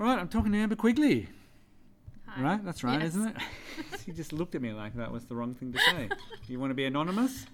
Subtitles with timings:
[0.00, 1.28] All right, I'm talking to Amber Quigley.
[2.26, 2.42] Hi.
[2.42, 3.10] Right, that's right, Yes.
[3.10, 3.42] isn't it?
[4.06, 6.08] she just looked at me like that was the wrong thing to say.
[6.48, 7.44] you want to be anonymous?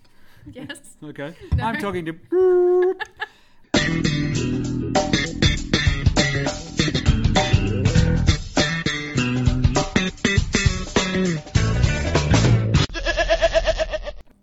[0.52, 0.80] yes.
[1.00, 1.32] Okay.
[1.54, 1.64] No.
[1.64, 2.12] I'm talking to.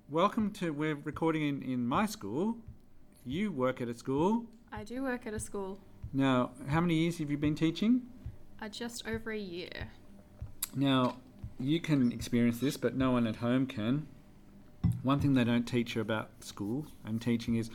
[0.09, 0.71] Welcome to.
[0.71, 2.55] We're recording in, in my school.
[3.25, 4.45] You work at a school.
[4.71, 5.77] I do work at a school.
[6.13, 8.01] Now, how many years have you been teaching?
[8.61, 9.89] Uh, just over a year.
[10.75, 11.17] Now,
[11.59, 14.07] you can experience this, but no one at home can.
[15.03, 17.69] One thing they don't teach you about school and teaching is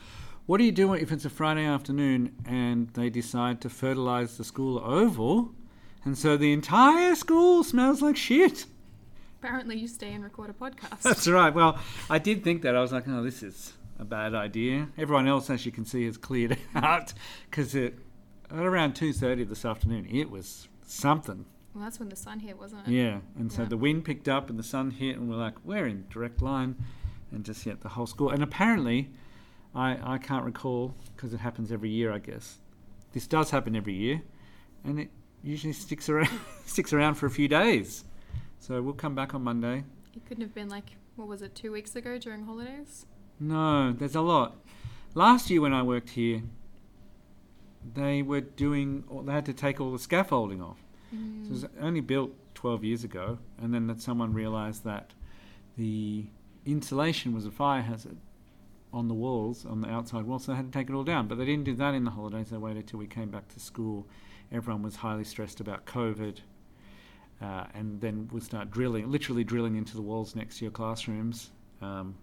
[0.47, 4.45] what do you do if it's a Friday afternoon and they decide to fertilise the
[4.45, 5.53] school oval
[6.05, 8.67] and so the entire school smells like shit?
[9.41, 11.01] Apparently, you stay and record a podcast.
[11.03, 11.55] That's right.
[11.55, 11.79] Well,
[12.11, 12.75] I did think that.
[12.75, 14.89] I was like, oh, this is a bad idea.
[14.99, 17.13] Everyone else, as you can see, has cleared out
[17.51, 17.99] because it
[18.59, 21.45] at around 2.30 this afternoon, it was something.
[21.75, 22.91] well, that's when the sun hit, wasn't it?
[22.93, 23.69] Yeah, and so Yeah.
[23.69, 26.77] the wind picked up and the sun hit, and we're like, we're in direct line,
[27.33, 28.31] and just hit the whole school.
[28.31, 29.11] And apparently,
[29.75, 32.59] I I can't recall because it happens every year, I guess.
[33.13, 34.23] This does happen every year,
[34.85, 35.11] and it
[35.43, 36.29] usually sticks around
[36.65, 38.05] sticks around for a few days.
[38.61, 39.85] So we'll come back on Monday.
[40.15, 43.05] It couldn't have been like, what was it, two weeks ago during holidays?
[43.41, 44.57] No, there's a lot.
[45.15, 46.43] Last year when I worked here,
[47.93, 49.05] they were doing.
[49.25, 50.79] They had to take all the scaffolding off.
[51.43, 55.13] So it was only built 12 years ago, and then that someone realised that
[55.77, 56.27] the
[56.67, 58.17] insulation was a fire hazard
[58.93, 61.29] on the walls, on the outside walls, so they had to take it all down.
[61.29, 62.51] But they didn't do that in the holidays.
[62.51, 64.07] They waited till we came back to school.
[64.53, 66.39] Everyone was highly stressed about COVID,
[67.43, 71.51] uh, and then we'll start drilling, literally drilling into the walls next to your classrooms.
[71.83, 72.15] Um,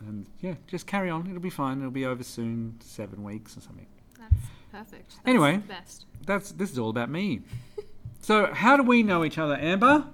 [0.00, 1.26] and yeah, just carry on.
[1.26, 1.78] It'll be fine.
[1.78, 3.86] It'll be over soon, seven weeks or something.
[4.18, 4.34] That's
[4.78, 5.10] perfect.
[5.16, 5.58] That's Anyway.
[5.58, 6.06] best.
[6.26, 7.40] That's this is all about me.
[8.20, 10.04] so how do we know each other, Amber?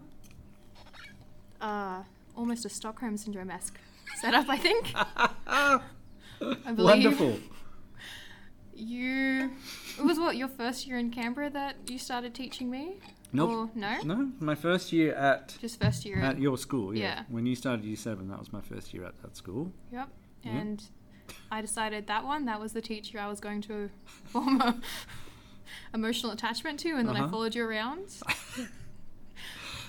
[1.60, 2.02] Uh,
[2.36, 3.78] almost a Stockholm syndrome esque
[4.20, 4.92] setup, I think.
[5.46, 5.80] I
[6.74, 7.38] believe Wonderful.
[8.74, 9.52] You.
[9.98, 12.94] It was what, your first year in Canberra that you started teaching me?
[13.32, 13.50] Nope.
[13.50, 14.00] Or no?
[14.02, 16.18] No, my first year at Just first year.
[16.20, 16.94] at your school.
[16.94, 17.02] Yeah.
[17.02, 17.22] Yeah.
[17.28, 19.72] When you started year seven, that was my first year at that school.
[19.92, 20.08] Yep.
[20.44, 20.82] And
[21.50, 23.90] I decided that one, that was the teacher I was going to
[24.24, 24.80] form a
[25.94, 27.26] emotional attachment to, and then Uh-huh.
[27.26, 28.06] I followed you around.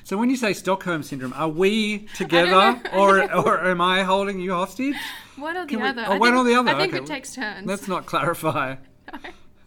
[0.06, 4.52] So when you say Stockholm syndrome, are we together, or or am I holding you
[4.52, 4.96] hostage?
[5.38, 6.04] One or the we- other.
[6.06, 7.04] oh, I one think, or the other, I think okay.
[7.04, 7.66] it takes turns.
[7.66, 8.76] Let's not clarify.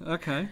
[0.06, 0.46] Okay.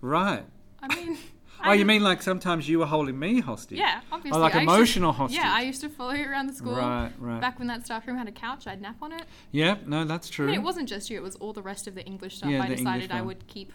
[0.00, 0.42] Right.
[0.82, 1.16] I mean.
[1.64, 3.78] Oh, you I'm- mean like sometimes you were holding me hostage?
[3.78, 4.40] Yeah, obviously.
[4.40, 5.38] like I used to- emotional hostage.
[5.38, 6.74] Yeah, I used to follow you around the school.
[6.76, 7.12] Right.
[7.18, 7.40] Right.
[7.40, 9.24] Back when that staff room had a couch, I'd nap on it.
[9.50, 9.76] yeah.
[9.86, 10.46] No, that's I true.
[10.46, 12.50] mean, it wasn't just you; it was all the rest of the English stuff.
[12.50, 13.72] Yeah, I the English decided I would keep.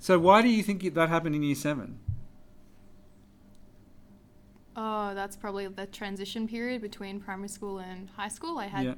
[0.00, 1.98] So why do you think that happened in year seven?
[4.76, 8.58] Oh, that's probably the transition period between primary school and high school.
[8.58, 8.94] I had Yeah.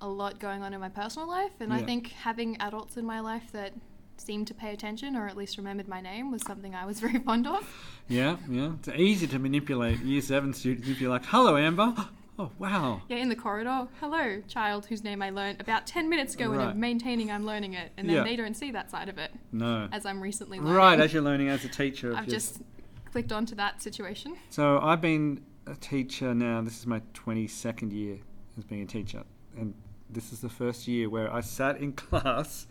[0.00, 3.18] a lot going on in my personal life, and I think having adults in my
[3.18, 3.72] life that
[4.20, 7.18] seemed to pay attention or at least remembered my name was something I was very
[7.18, 7.68] fond of.
[8.08, 8.72] Yeah, yeah.
[8.78, 11.94] It's easy to manipulate year seven students if you're like, "Hello, Amber."
[12.40, 13.02] Oh, wow.
[13.08, 16.58] Yeah, in the corridor, hello, child whose name I learned about 10 minutes ago and
[16.58, 16.68] Right.
[16.68, 17.90] I'm maintaining I'm learning it.
[17.96, 18.22] And then Yeah.
[18.22, 19.88] they don't see that side of it No.
[19.90, 20.72] as I'm recently learning.
[20.74, 22.14] Right, as you're learning as a teacher.
[22.14, 22.62] I've just
[23.10, 24.36] clicked onto that situation.
[24.50, 26.60] So I've been a teacher now.
[26.60, 28.18] This is my 22nd year
[28.56, 29.24] as being a teacher,
[29.58, 29.74] and
[30.08, 32.68] this is the first year where I sat in class,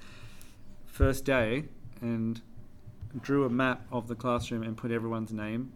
[0.97, 1.65] first day,
[2.01, 2.41] and
[3.21, 5.71] drew a map of the classroom and put everyone's name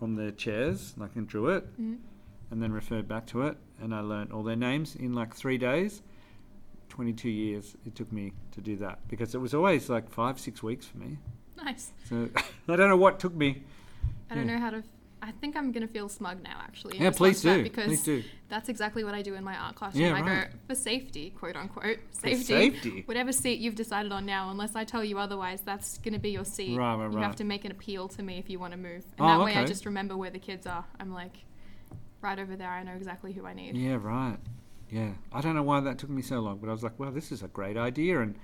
[0.00, 1.98] on their chairs, like and drew it, Mhm.
[2.50, 5.58] and then referred back to it, and I learnt all their names in like three
[5.58, 6.02] days.
[6.88, 10.62] 22 years it took me to do that because it was always like five, six
[10.62, 11.18] weeks for me.
[11.56, 11.92] Nice.
[12.04, 12.28] So
[12.68, 13.62] I don't know what took me.
[14.30, 14.54] I don't Yeah.
[14.54, 14.82] know how to.
[15.24, 16.98] I think I'm going to feel smug now, actually.
[16.98, 17.62] Yeah, please do.
[17.62, 18.24] Because Please do.
[18.48, 20.04] that's exactly what I do in my art classroom.
[20.04, 20.50] Yeah, I right.
[20.50, 23.02] go, for safety, quote unquote, For safety, safety.
[23.06, 26.30] whatever seat you've decided on now, unless I tell you otherwise, that's going to be
[26.30, 26.76] your seat.
[26.76, 27.24] Right, right, you right.
[27.24, 29.04] have to make an appeal to me if you want to move.
[29.16, 30.84] And Oh, that way I just remember where the kids are.
[30.98, 31.36] I'm like,
[32.20, 33.76] right over there, I know exactly who I need.
[33.76, 34.38] Yeah, right.
[34.90, 35.12] Yeah.
[35.32, 37.30] I don't know why that took me so long, but I was like, well, this
[37.30, 38.20] is a great idea.
[38.20, 38.34] And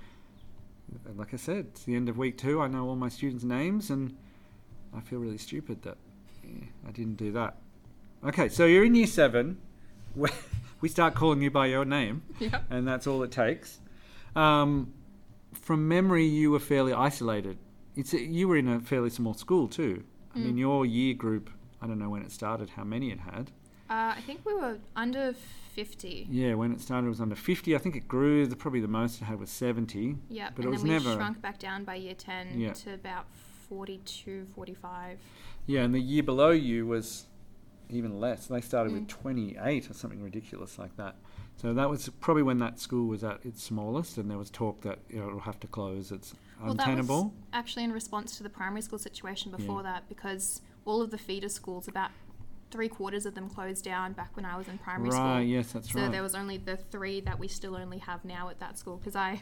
[1.15, 2.61] like I said, it's the end of week two.
[2.61, 4.15] I know all my students' names, and
[4.95, 5.97] I feel really stupid that
[6.53, 7.57] yeah, I didn't do that.
[8.25, 9.57] Okay, so you're in year seven.
[10.81, 12.65] we start calling you by your name, Yep.
[12.69, 13.79] and that's all it takes.
[14.35, 14.93] Um,
[15.53, 17.57] from memory, you were fairly isolated.
[17.95, 20.03] It's a, you were in a fairly small school too.
[20.35, 20.59] I mean, Mm.
[20.59, 21.49] your year group.
[21.81, 23.51] I don't know when it started, how many it had.
[23.89, 25.33] Uh, I think we were under
[25.73, 26.27] 50.
[26.29, 27.73] Yeah, when it started, it was under 50.
[27.73, 28.45] I think it grew.
[28.45, 30.17] The, probably the most it had was 70.
[30.29, 30.51] Yep.
[30.55, 32.73] But and it was then we never- shrunk back down by year 10 Yeah.
[32.73, 33.25] to about
[33.69, 35.19] 42, 45.
[35.67, 37.25] Yeah, and the year below you was
[37.89, 38.47] even less.
[38.47, 39.07] They started with Mm.
[39.09, 41.15] 28 or something ridiculous like that.
[41.57, 44.81] So that was probably when that school was at its smallest, and there was talk
[44.81, 46.11] that you know, it'll have to close.
[46.11, 47.33] It's Well, that was untenable.
[47.53, 51.49] actually in response to the primary school situation before that because all of the feeder
[51.49, 52.11] schools, about
[52.71, 55.15] three quarters of them closed down back when I was in primary right?
[55.15, 55.41] school.
[55.41, 56.05] Yes, that's so right.
[56.05, 58.97] So there was only the three that we still only have now at that school
[58.97, 59.41] because I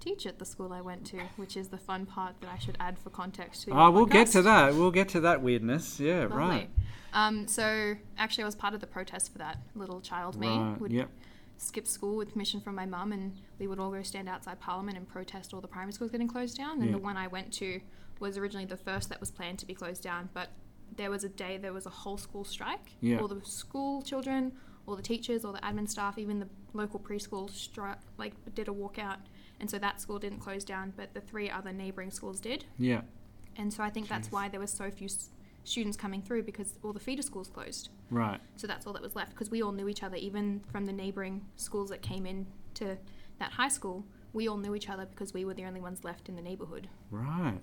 [0.00, 2.76] teach at the school I went to, which is the fun part that I should
[2.80, 3.72] add for context to.
[3.72, 4.74] Oh, we'll get to that.
[4.74, 6.00] We'll get to that weirdness.
[6.00, 6.36] Yeah, Lovely.
[6.36, 6.70] right.
[7.12, 9.58] Um, so actually, I was part of the protest for that.
[9.74, 10.80] Little child me Right.
[10.80, 11.10] would Yep.
[11.58, 14.96] skip school with permission from my mum, and we would all go stand outside Parliament
[14.96, 16.78] and protest all the primary schools getting closed down.
[16.80, 16.92] And Yeah.
[16.92, 17.80] the one I went to
[18.20, 20.50] was originally the first that was planned to be closed down, but
[20.96, 22.96] there was a day there was a whole school strike.
[23.00, 23.18] Yeah.
[23.20, 24.52] All the school children,
[24.86, 27.50] all the teachers, all the admin staff, even the local preschool
[28.18, 29.18] like did a walkout.
[29.60, 32.64] And so that school didn't close down, but the three other neighbouring schools did.
[32.78, 33.02] Yeah.
[33.56, 35.30] And so I think that's why there were so few s-
[35.64, 37.90] students coming through because all the feeder schools closed.
[38.10, 38.40] Right.
[38.56, 40.92] So that's all that was left because we all knew each other, even from the
[40.92, 42.96] neighbouring schools that came in to
[43.38, 44.04] that high school.
[44.32, 46.88] We all knew each other because we were the only ones left in the neighbourhood.
[47.10, 47.58] Right.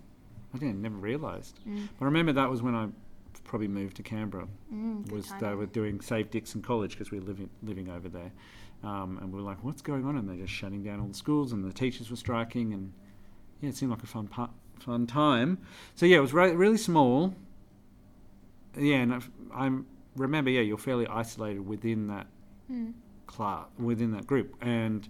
[0.54, 1.60] I didn't never realised.
[1.68, 1.88] Mm.
[2.00, 2.88] I remember that was when I
[3.44, 4.48] probably moved to Canberra.
[4.74, 8.32] Mm, was they were doing Save Dickson College because we were living living over there,
[8.84, 11.14] um, and we were like, "What's going on?" And they're just shutting down all the
[11.14, 12.92] schools, and the teachers were striking, and
[13.62, 15.58] yeah, it seemed like a fun pa- fun time.
[15.96, 17.34] So yeah, it was re- really small.
[18.78, 19.72] Yeah, and I
[20.16, 22.28] remember, yeah, you're fairly isolated within that
[22.72, 22.94] Mm.
[23.28, 25.08] class, within that group, and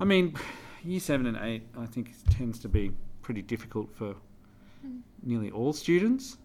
[0.00, 0.34] I mean,
[0.82, 2.90] year seven and eight, I think tends to be
[3.22, 4.16] pretty difficult for
[4.84, 5.00] Mm.
[5.22, 6.38] nearly all students.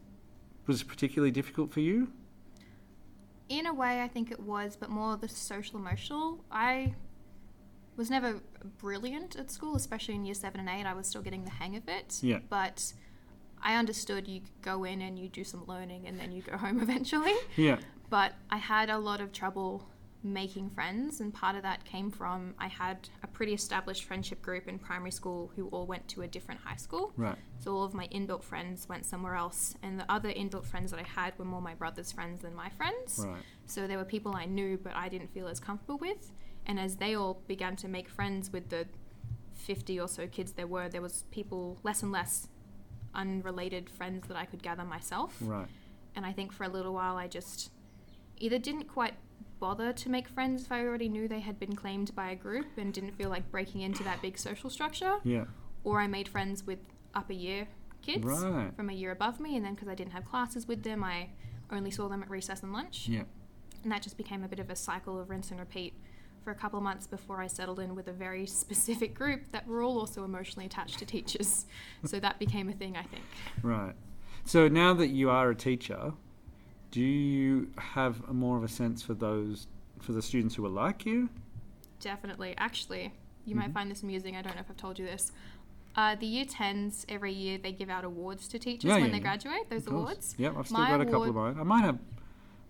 [0.68, 2.12] Was it particularly difficult for you?
[3.50, 6.44] In a way, I think it was, but more the social emotional.
[6.51, 6.94] I
[7.98, 8.42] was never
[8.78, 10.86] brilliant at school, especially in year seven and eight.
[10.86, 12.19] I was still getting the hang of it.
[12.22, 12.40] Yeah.
[12.50, 12.94] But
[13.62, 16.80] I understood you go in and you do some learning and then you go home
[16.81, 17.34] eventually.
[17.57, 17.80] Yeah.
[18.10, 19.88] but I had a lot of trouble
[20.21, 24.68] making friends, and part of that came from I had a pretty established friendship group
[24.68, 27.13] in primary school who all went to a different high school.
[27.16, 27.38] Right.
[27.60, 31.00] So all of my inbuilt friends went somewhere else, and the other inbuilt friends that
[31.00, 33.25] I had were more my brother's friends than my friends.
[33.25, 33.42] Right.
[33.66, 36.31] So there were people I knew, but I didn't feel as comfortable with.
[36.66, 38.88] And as they all began to make friends with the
[39.54, 42.48] 50 or so kids there were, there was people less and less
[43.16, 45.36] unrelated friends that I could gather myself.
[45.42, 45.68] Right.
[46.16, 47.71] And I think for a little while I just
[48.38, 49.13] either didn't quite
[49.60, 52.66] bother to make friends if I already knew they had been claimed by a group
[52.78, 55.46] and didn't feel like breaking into that big social structure, Yeah.
[55.84, 56.80] or I made friends with
[57.14, 57.68] upper year
[58.02, 58.74] kids Right.
[58.76, 61.30] from a year above me, and then because I didn't have classes with them, I
[61.72, 63.08] only saw them at recess and lunch.
[63.10, 63.24] Yeah.
[63.84, 65.94] And that just became a bit of a cycle of rinse and repeat
[66.44, 69.68] for a couple of months before I settled in with a very specific group that
[69.68, 71.66] were all also emotionally attached to teachers.
[72.06, 73.24] so that became a thing, I think.
[73.62, 73.96] Right.
[74.46, 76.14] So now that you are a teacher,
[76.92, 79.68] do you have a more of a sense for those
[80.00, 81.30] for the students who are like you?
[82.00, 82.56] Definitely.
[82.58, 83.14] Actually,
[83.46, 83.60] you Mhm.
[83.60, 84.36] might find this amusing.
[84.36, 85.32] I don't know if I've told you this.
[85.96, 89.12] Uh, the year 10s, every year, they give out awards to teachers Yeah, when yeah,
[89.12, 89.24] they yeah.
[89.24, 90.36] graduate, those awards.
[90.38, 91.58] Yep, I've still My got a couple of mine.
[91.60, 92.04] I might have the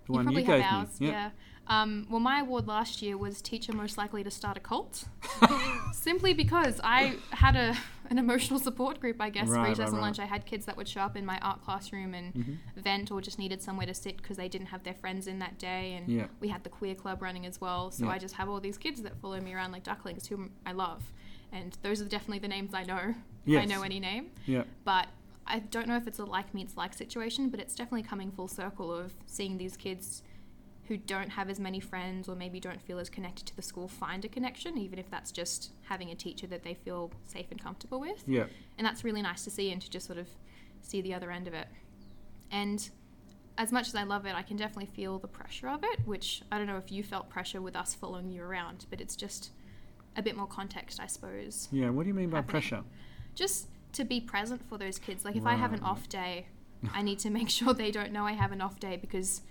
[0.09, 1.07] You one probably you gave have ours, me.
[1.09, 1.31] yeah.
[1.67, 5.05] Um, well, my award last year was teacher most likely to start a cult,
[5.93, 7.75] simply because I had a
[8.09, 9.21] an emotional support group.
[9.21, 10.01] I guess Right, recess right, and right.
[10.01, 10.19] lunch.
[10.19, 12.57] I had kids that would show up in my art classroom and Mhm.
[12.75, 15.57] vent, or just needed somewhere to sit because they didn't have their friends in that
[15.57, 15.93] day.
[15.93, 16.27] And Yeah.
[16.39, 17.91] we had the queer club running as well.
[17.91, 18.11] So Yeah.
[18.11, 21.11] I just have all these kids that follow me around like ducklings, whom I love,
[21.51, 23.15] and those are definitely the names I know.
[23.45, 24.63] If I know any name Yeah.
[24.83, 25.07] but
[25.47, 28.47] I don't know if it's a like meets like situation, but it's definitely coming full
[28.47, 30.21] circle of seeing these kids
[30.89, 33.87] who don't have as many friends or maybe don't feel as connected to the school
[33.87, 37.63] find a connection, even if that's just having a teacher that they feel safe and
[37.63, 38.23] comfortable with.
[38.27, 38.45] Yeah.
[38.77, 40.27] And that's really nice to see and to just sort of
[40.81, 41.67] see the other end of it.
[42.51, 42.89] And
[43.57, 46.41] as much as I love it, I can definitely feel the pressure of it, which
[46.51, 49.51] I don't know if you felt pressure with us following you around, but it's just
[50.17, 51.91] a bit more context, I suppose Yeah.
[51.91, 52.51] What do you mean by happening.
[52.51, 52.83] pressure?
[53.35, 55.23] just to be present for those kids.
[55.23, 56.47] Like if I have an off day,
[56.93, 59.41] I need to make sure they don't know I have an off day because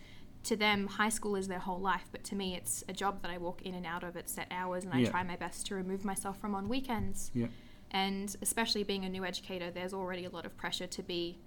[0.44, 3.30] to them high school is their whole life, but to me it's a job that
[3.30, 5.10] I walk in and out of at set hours and I Yeah.
[5.10, 7.30] try my best to remove myself from on weekends.
[7.34, 7.48] Yeah.
[7.90, 11.38] And especially being a new educator, there's already a lot of pressure to be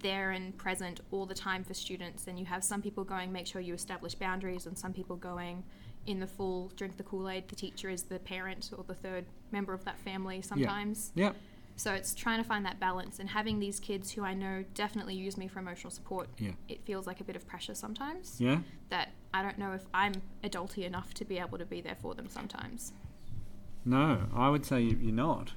[0.00, 3.46] there and present all the time for students and you have some people going make
[3.46, 5.64] sure you establish boundaries and some people going
[6.04, 9.72] in the full drink the Kool-Aid the teacher is the parent or the third member
[9.72, 11.32] of that family sometimes Yeah.
[11.76, 15.14] So it's trying to find that balance and having these kids who I know definitely
[15.14, 16.28] use me for emotional support.
[16.38, 16.52] Yeah.
[16.68, 18.60] It feels like a bit of pressure sometimes Yeah.
[18.88, 22.14] that I don't know if I'm adulty enough to be able to be there for
[22.14, 22.92] them sometimes.
[23.84, 25.52] No, I would say you- you're not.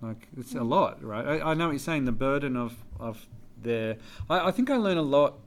[0.00, 1.24] Like it's a lot, right?
[1.40, 2.04] I, I know what you're saying.
[2.06, 3.28] The burden of of
[3.60, 3.98] their.
[4.28, 5.38] I, I think I learn a lot.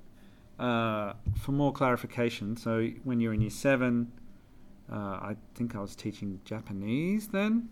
[0.58, 4.14] Uh, for more clarification, so when you're in year seven,
[4.90, 7.68] uh, I think I was teaching Japanese then.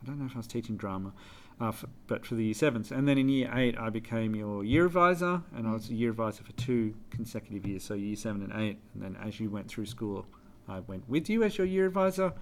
[0.00, 1.12] I don't know if I was teaching drama,
[1.60, 2.90] uh, f but for the year sevens.
[2.92, 6.10] And then in year eight, I became your year advisor, and I was a year
[6.10, 8.78] advisor for two consecutive years, so year seven and eight.
[8.94, 10.26] And then as you went through school,
[10.68, 12.32] I went with you as your year advisor.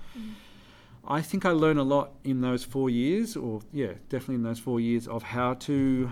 [1.08, 4.58] I think I learned a lot in those four years, or yeah, definitely in those
[4.58, 6.10] four years, of how to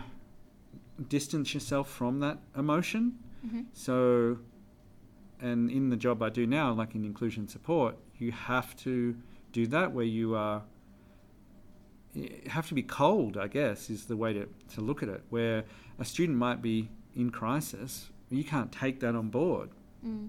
[1.09, 3.19] distance yourself from that emotion.
[3.43, 4.39] hmm So,
[5.41, 9.17] and in the job I do now, like in inclusion support, you have to
[9.53, 10.63] do that where you are.
[12.47, 15.23] Have to be cold, I guess, is the way to, to look at it.
[15.31, 15.65] Where
[15.99, 19.71] a student might be in crisis, you can't take that on board.
[20.07, 20.29] Mm.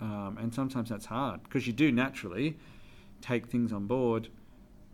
[0.00, 2.56] Um, and sometimes that's hard because you do naturally
[3.20, 4.28] take things on board.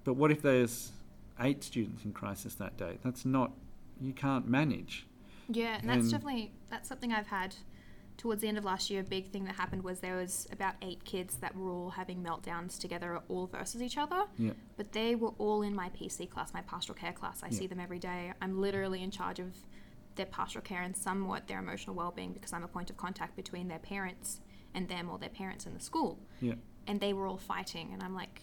[0.05, 0.93] But what if there's
[1.41, 2.99] eight students in crisis that day?
[3.05, 3.53] That's not,
[4.01, 5.07] you can't manage.
[5.49, 7.57] Yeah, and that's And- definitely that's something I've had
[8.21, 9.01] towards the end of last year.
[9.01, 12.23] A big thing that happened was there was about eight kids that were all having
[12.23, 14.25] meltdowns together, all versus each other.
[14.39, 14.53] Yeah.
[14.77, 17.43] But they were all in my PC class, my pastoral care class.
[17.43, 17.59] I Yeah.
[17.59, 18.33] see them every day.
[18.43, 19.57] I'm literally in charge of
[20.17, 23.69] their pastoral care and somewhat their emotional well-being because I'm a point of contact between
[23.69, 24.41] their parents
[24.75, 26.19] and them or their parents and the school.
[26.43, 26.55] Yeah.
[26.87, 28.43] And they were all fighting, and I'm like,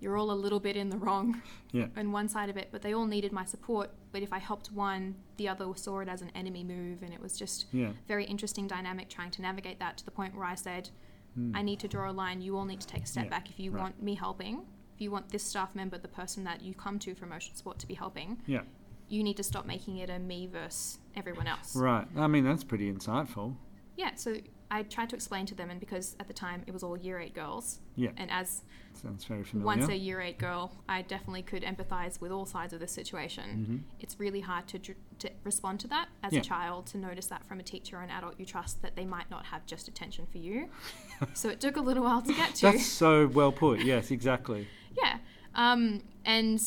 [0.00, 1.42] you're all a little bit in the wrong
[1.72, 1.86] Yeah.
[1.96, 3.90] on one side of it, but they all needed my support.
[4.12, 7.20] But if I helped one, the other saw it as an enemy move, and it
[7.20, 7.90] was just Yeah.
[8.08, 10.90] very interesting dynamic trying to navigate that to the point where I said,
[11.38, 11.52] Mm.
[11.54, 12.42] I need to draw a line.
[12.42, 13.82] You all need to take a step Yeah, back if you right.
[13.82, 14.66] want me helping.
[14.96, 17.78] If you want this staff member, the person that you come to for emotional support,
[17.78, 18.62] to be helping, Yeah.
[19.08, 21.76] you need to stop making it a me versus everyone else.
[21.76, 22.06] Right.
[22.16, 23.54] I mean, that's pretty insightful.
[23.96, 24.38] Yeah, so
[24.70, 27.18] I tried to explain to them, and because at the time it was all year
[27.18, 28.10] eight girls, Yeah.
[28.16, 28.62] and as
[28.94, 29.66] Sounds very familiar.
[29.66, 33.64] once a year eight girl, I definitely could empathize with all sides of the situation.
[33.64, 36.40] hmm It's really hard to, to respond to that as Yeah.
[36.40, 39.04] a child, to notice that from a teacher or an adult you trust that they
[39.04, 40.68] might not have just attention for you.
[41.34, 42.62] so it took a little while to get to.
[42.66, 43.80] That's so well put.
[43.80, 44.68] Yes, exactly.
[45.00, 45.18] Yeah.
[45.54, 46.60] Um, and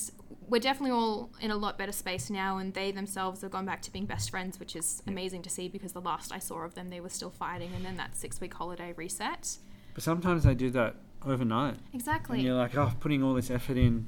[0.53, 3.81] we're definitely all in a lot better space now, and they themselves have gone back
[3.81, 6.75] to being best friends, which is amazing to see because the last I saw of
[6.75, 9.57] them, they were still fighting, and then that six week holiday reset.
[9.95, 10.93] But sometimes they do that
[11.25, 11.77] overnight.
[11.91, 12.37] Exactly.
[12.37, 14.07] And you're like, oh, putting all this effort in.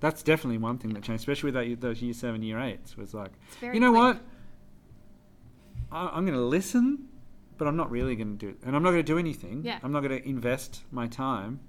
[0.00, 2.96] That's definitely one thing that changed, especially with that, those year seven, year eights.
[2.96, 3.30] Was like,
[3.62, 4.02] you know quick.
[4.02, 4.20] what?
[5.92, 7.06] I, I'm going to listen,
[7.58, 8.56] but I'm not really going to do it.
[8.66, 9.62] And I'm not going to do anything.
[9.64, 9.78] Yeah.
[9.84, 11.60] I'm not going to invest my time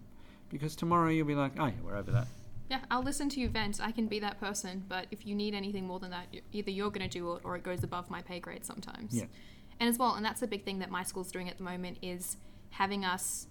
[0.50, 2.25] because tomorrow you'll be like, oh, yeah, we're over that.
[2.71, 3.81] Yeah, I'll listen to you vent.
[3.83, 6.89] I can be that person, but if you need anything more than that, either you're
[6.89, 9.13] going to do it or it goes above my pay grade sometimes.
[9.13, 9.25] Yeah.
[9.81, 11.97] And as well, and that's a big thing that my school's doing at the moment
[12.01, 12.37] is
[12.69, 13.47] having us,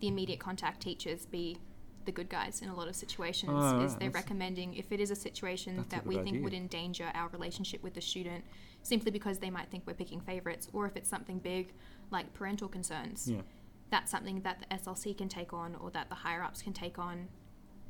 [0.00, 1.58] the immediate contact teachers, be
[2.06, 3.52] the good guys in a lot of situations.
[3.54, 6.28] Oh, is right, they're recommending if it is a situation That's a that we think
[6.28, 6.42] idea.
[6.44, 8.44] would endanger our relationship with the student,
[8.82, 11.74] simply because they might think we're picking favourites, or if it's something big
[12.10, 13.42] like parental concerns Yeah.
[13.90, 16.98] that's something that the SLC can take on or that the higher ups can take
[16.98, 17.28] on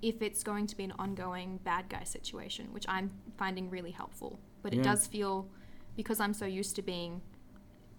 [0.05, 4.39] if it's going to be an ongoing bad guy situation, which I'm finding really helpful.
[4.63, 4.83] But it Yeah.
[4.83, 5.49] does feel,
[5.97, 7.23] because I'm so used to being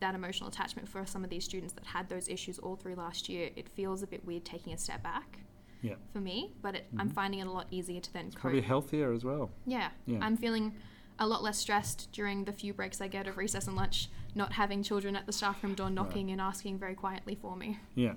[0.02, 3.28] that emotional attachment for some of these students that had those issues all through last
[3.28, 5.40] year, it feels a bit weird taking a step back
[5.82, 5.96] Yeah.
[6.14, 6.54] for me.
[6.62, 7.14] But it, I'm Mhm.
[7.14, 8.42] finding it a lot easier to then It's cope.
[8.42, 9.50] probably healthier as well.
[9.66, 9.90] Yeah.
[10.06, 10.20] Yeah.
[10.22, 10.76] I'm feeling
[11.18, 14.52] a lot less stressed during the few breaks I get of recess and lunch, not
[14.54, 17.80] having children at the staff room door knocking and asking very quietly for me.
[17.96, 18.14] Yeah,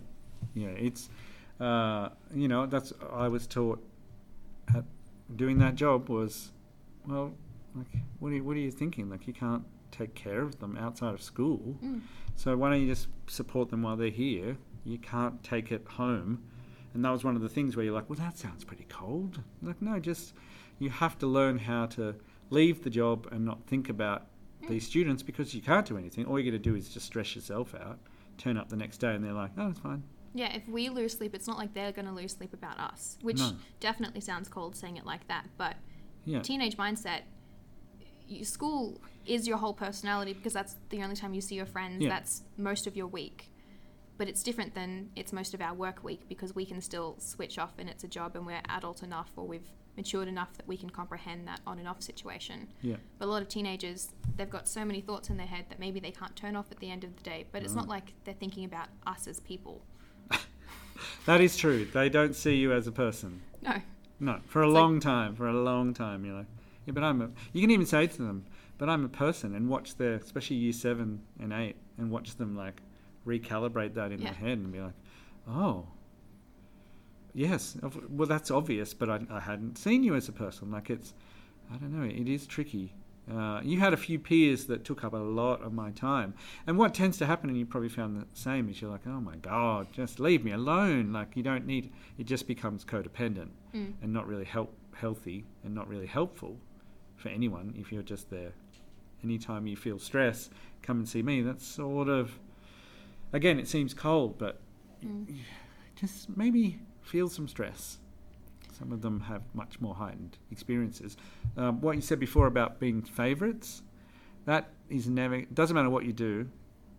[0.52, 0.68] yeah.
[0.70, 1.08] It's
[1.60, 3.82] uh, you know that's I was taught
[4.74, 4.84] at
[5.34, 6.52] doing that job was
[7.06, 7.32] well,
[7.74, 7.86] like
[8.20, 9.08] what are you, what are you thinking?
[9.10, 12.00] Like you can't take care of them outside of school, Mm.
[12.36, 14.56] so why don't you just support them while they're here?
[14.84, 16.42] You can't take it home,
[16.94, 19.40] and that was one of the things where you're like, well, that sounds pretty cold.
[19.62, 20.34] Like no, just
[20.78, 22.14] you have to learn how to
[22.50, 24.26] leave the job and not think about
[24.62, 24.68] Mm.
[24.70, 26.24] these students because you can't do anything.
[26.26, 28.00] All you got to do is just stress yourself out.
[28.38, 30.02] Turn up the next day and they're like, oh, it's fine.
[30.34, 33.18] Yeah, if we lose sleep, it's not like they're going to lose sleep about us,
[33.22, 33.52] which No.
[33.80, 35.46] definitely sounds cold saying it like that.
[35.56, 35.76] But
[36.24, 36.42] Yeah.
[36.42, 37.22] teenage mindset,
[38.42, 42.02] school is your whole personality because that's the only time you see your friends.
[42.02, 42.10] Yeah.
[42.10, 43.50] That's most of your week.
[44.16, 47.58] But it's different than it's most of our work week because we can still switch
[47.58, 50.76] off and it's a job and we're adult enough or we've matured enough that we
[50.76, 52.68] can comprehend that on and off situation.
[52.82, 52.96] Yeah.
[53.18, 56.00] But a lot of teenagers, they've got so many thoughts in their head that maybe
[56.00, 57.46] they can't turn off at the end of the day.
[57.52, 59.84] But it's not like they're thinking about us as people.
[61.26, 61.84] That is true.
[61.86, 63.40] They don't see you as a person.
[63.62, 63.74] No.
[64.20, 65.34] No, for a It's like- long time.
[65.36, 66.46] For a long time, you're like,
[66.86, 67.30] yeah, but I'm a.
[67.52, 68.44] You can even say to them,
[68.78, 72.56] but I'm a person, and watch their, especially year seven and eight, and watch them
[72.56, 72.80] like
[73.26, 74.30] recalibrate that in Yeah.
[74.32, 74.94] their head and be like,
[75.48, 75.86] oh,
[77.34, 77.76] yes,
[78.08, 80.70] well, that's obvious, but I, I hadn't seen you as a person.
[80.70, 81.14] Like it's,
[81.72, 82.92] I don't know, it is tricky.
[83.30, 86.32] Uh, you had a few peers that took up a lot of my time,
[86.66, 89.20] and what tends to happen, and you probably found the same, is you're like, oh
[89.20, 91.12] my god, just leave me alone.
[91.12, 91.92] Like you don't need.
[92.16, 93.92] It just becomes codependent Mm.
[94.02, 96.56] and not really help healthy and not really helpful
[97.16, 98.52] for anyone if you're just there.
[99.22, 100.48] Anytime you feel stress,
[100.80, 101.42] come and see me.
[101.42, 102.38] That's sort of,
[103.32, 104.60] again, it seems cold, but
[105.04, 105.36] Mm.
[105.96, 107.98] just maybe feel some stress.
[108.78, 111.16] Some of them have much more heightened experiences.
[111.56, 113.82] Um, what you said before about being favourites,
[114.44, 116.48] that is never, it doesn't matter what you do,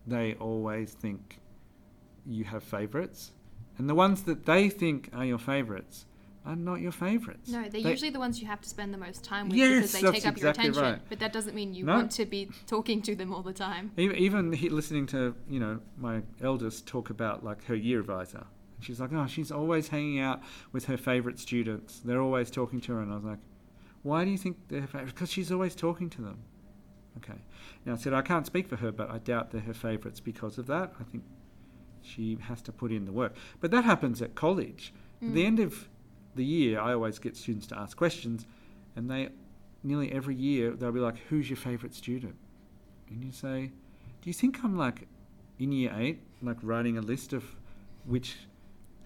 [0.06, 1.40] they always think
[2.26, 3.32] you have favourites.
[3.78, 6.06] And the ones that they think are your favourites
[6.46, 7.50] are not your favourites.
[7.50, 9.70] No, they're They- usually the ones you have to spend the most time with Yes,
[9.70, 10.84] because they take up your exactly attention.
[10.84, 11.02] right.
[11.10, 11.96] But that doesn't mean you No.
[11.96, 13.92] want to be talking to them all the time.
[13.98, 18.48] E- Even listening to you know my eldest talk about like her year advisor,
[18.80, 22.00] she's like, oh, she's always hanging out with her favourite students.
[22.00, 23.40] They're always talking to her, and I was like,
[24.04, 25.12] why do you think they're favourites?
[25.14, 26.40] Because she's always talking to them.
[27.18, 27.40] Okay.
[27.86, 30.58] Now I said I can't speak for her, but I doubt they're her favourites because
[30.58, 30.94] of that.
[31.00, 31.24] I think
[32.02, 33.36] she has to put in the work.
[33.60, 34.94] But that happens at college.
[35.22, 35.48] At the Mm.
[35.48, 35.90] end of
[36.36, 38.46] the year, I always get students to ask questions,
[38.96, 39.30] and they
[39.84, 42.36] nearly every year they'll be like, "Who's your favourite student?"
[43.10, 43.72] And you say,
[44.22, 45.08] "Do you think I'm like
[45.58, 47.44] in year eight, like writing a list of
[48.06, 48.38] which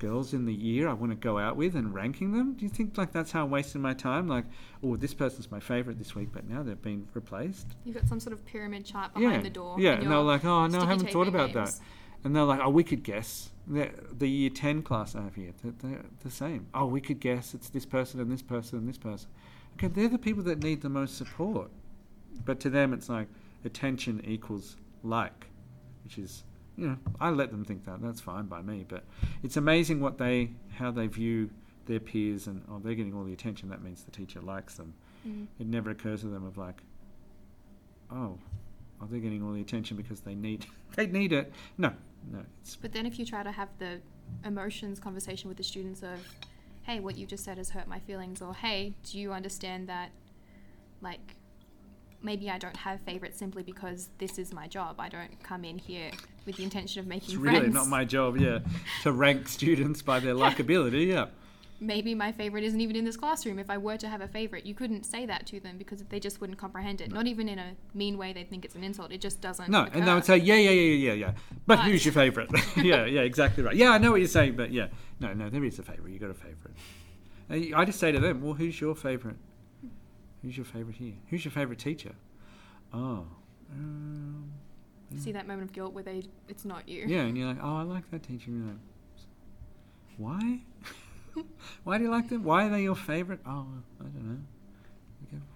[0.04, 2.54] girls in the year I want to go out with and ranking them?
[2.54, 4.28] Do you think like that's how I'm wasting my time?
[4.28, 4.46] Like,
[4.84, 8.20] oh, this person's my favourite this week, but now they've been replaced." You've got some
[8.20, 9.76] sort of pyramid chart behind yeah, the door.
[9.80, 11.80] yeah, and and they're like, "Oh no, I haven't thought about names.
[11.80, 11.86] that."
[12.24, 15.54] And they're like, "Oh, we could guess." The, the year ten class I have here,
[15.64, 16.68] they're, they're the same.
[16.74, 19.30] Oh, we could guess it's this person and this person and this person.
[19.76, 21.72] Okay, they're the people that need the most support.
[22.46, 23.28] But to them, it's like
[23.64, 25.48] attention equals like,
[26.04, 26.44] which is,
[26.78, 28.02] you know, I let them think that.
[28.02, 28.86] That's fine by me.
[28.88, 29.04] But
[29.44, 31.50] it's amazing what they, how they view
[31.86, 33.70] their peers and oh, they're getting all the attention.
[33.70, 34.94] That means the teacher likes them.
[35.28, 35.48] Mm.
[35.60, 36.82] It never occurs to them of like,
[38.12, 38.38] oh,
[39.02, 41.52] oh, they're getting all the attention because they need they need it.
[41.78, 41.94] No,
[42.32, 44.00] no, it's But then if you try to have the
[44.46, 46.20] emotions conversation with the students of,
[46.84, 50.12] hey, what you just said has hurt my feelings, or hey, do you understand that,
[51.02, 51.36] like,
[52.24, 54.96] maybe I don't have favorites simply because this is my job.
[55.00, 56.12] I don't come in here
[56.46, 58.38] with the intention of making it's really not my job.
[58.38, 58.60] Yeah,
[59.04, 61.08] to rank students by their likability.
[61.08, 61.28] Yeah,
[61.80, 63.60] maybe my favorite isn't even in this classroom.
[63.60, 66.20] If I were to have a favorite, you couldn't say that to them because they
[66.20, 67.12] just wouldn't comprehend it.
[67.12, 68.34] Not even in a mean way.
[68.34, 69.12] They'd think it's an insult.
[69.12, 69.70] It just doesn't.
[69.70, 71.32] no, and they would say, yeah, yeah, yeah, yeah, yeah.
[71.68, 72.50] But, But- who's your favorite?
[72.78, 73.76] yeah, yeah, exactly right.
[73.76, 74.88] Yeah, I know what you're saying, but yeah,
[75.20, 76.12] no, no, there is a favorite.
[76.12, 76.76] You got a favorite.
[77.50, 79.36] I just say to them, well, who's your favorite?
[80.44, 81.14] Who's your favorite here?
[81.30, 82.12] Who's your favorite teacher?
[82.94, 83.26] Oh.
[83.72, 84.52] Um,
[85.18, 87.06] See that moment of guilt where they, it's not you.
[87.08, 88.52] Yeah, and you're like, oh, I like that teacher.
[88.52, 88.82] And you're like,
[90.18, 91.44] why?
[91.84, 92.44] why do you like them?
[92.44, 93.40] Why are they your favorite?
[93.46, 93.68] Oh,
[94.00, 94.38] I don't know.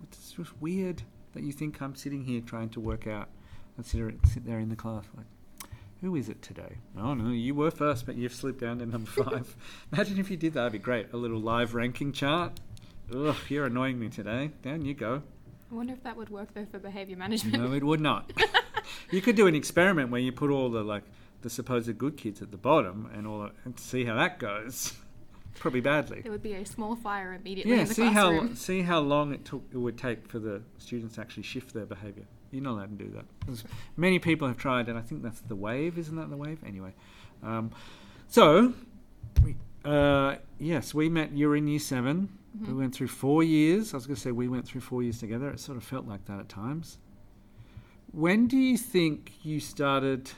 [0.03, 3.29] It's just weird that you think I'm sitting here trying to work out.
[3.77, 5.25] I sit, there- sit there in the class like,
[6.01, 6.77] who is it today?
[6.97, 9.55] Oh no, you were first, but you've slipped down to number five.
[9.91, 10.61] Imagine if you did that.
[10.61, 11.11] That'd be great.
[11.11, 12.59] A little live ranking chart.
[13.15, 14.51] Ugh, you're annoying me today.
[14.61, 15.21] Down you go.
[15.71, 17.61] I wonder if that would work though for behavior management.
[17.61, 18.31] No, it would not.
[19.11, 21.03] you could do an experiment where you put all the like
[21.41, 24.93] the supposed good kids at the bottom and all the, and see how that goes.
[25.55, 26.21] Probably badly.
[26.21, 29.33] There would be a small fire immediately Yeah, in the see how see how long
[29.33, 32.25] it took it would take for the students to actually shift their behaviour.
[32.51, 33.63] You're not allowed to do that.
[33.97, 36.59] many people have tried, and I think that's the wave, isn't that the wave?
[36.65, 36.93] Anyway,
[37.43, 37.71] um,
[38.27, 38.73] so
[39.43, 39.55] we,
[39.87, 41.31] uh, yes, we met.
[41.31, 42.77] You were in year 7 We Mhm.
[42.77, 43.93] went through four years.
[43.93, 45.47] I was going to say we went through four years together.
[45.51, 46.97] It sort of felt like that at times.
[48.11, 50.31] When do you think you started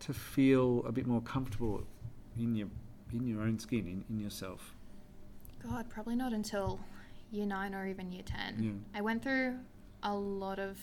[0.00, 1.86] to feel a bit more comfortable
[2.38, 2.68] in your
[3.12, 4.74] in your own skin, in, in yourself?
[5.62, 6.78] God, probably not until
[7.30, 8.62] year nine or even year 10.
[8.62, 8.98] Yeah.
[8.98, 9.58] I went through
[10.02, 10.78] a lot of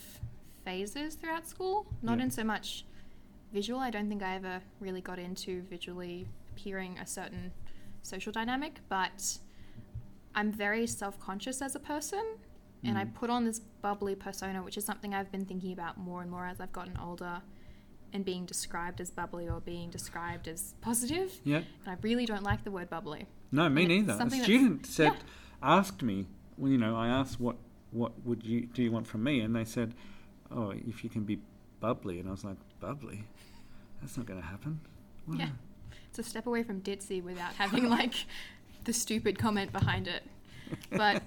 [0.64, 2.24] phases throughout school, not Yeah.
[2.24, 2.84] in so much
[3.52, 3.80] visual.
[3.80, 7.52] I don't think I ever really got into visually appearing a certain
[8.06, 9.38] social dynamic, but
[10.34, 12.24] I'm very self conscious as a person.
[12.84, 13.14] And I Mm.
[13.14, 16.46] put on this bubbly persona, which is something I've been thinking about more and more
[16.46, 17.42] as I've gotten older
[18.12, 21.40] and being described as bubbly or being described as positive.
[21.42, 21.56] Yeah.
[21.84, 23.26] And I really don't like the word bubbly.
[23.50, 24.12] No, me neither.
[24.20, 25.18] A student said, yeah.
[25.62, 27.56] asked me, well, you know, I asked what
[27.92, 29.94] what would you do you want from me, and they said,
[30.50, 31.40] oh, if you can be
[31.80, 33.24] bubbly, and I was like, bubbly,
[34.00, 34.80] that's not going to happen.
[35.24, 35.50] What Yeah.
[36.18, 38.14] It's a step away from ditzy without having like
[38.84, 40.22] the stupid comment behind it.
[40.90, 41.22] But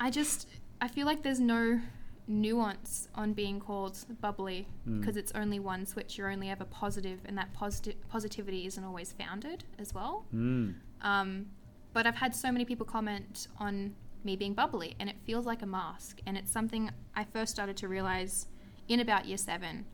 [0.00, 0.48] I just
[0.80, 1.78] I feel like there's no
[2.26, 5.00] nuance on being called bubbly Mm.
[5.00, 6.16] because it's only one switch.
[6.16, 10.24] You're only ever positive, and that positive positivity isn't always founded as well.
[10.34, 10.74] Mm.
[11.02, 11.46] Um,
[11.92, 15.60] but I've had so many people comment on me being bubbly, and it feels like
[15.60, 16.20] a mask.
[16.26, 18.46] And it's something I first started to realize
[18.88, 19.84] in about year seven.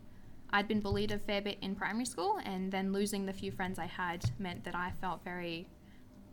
[0.50, 3.78] I'd been bullied a fair bit in primary school, and then losing the few friends
[3.78, 5.68] I had meant that I felt very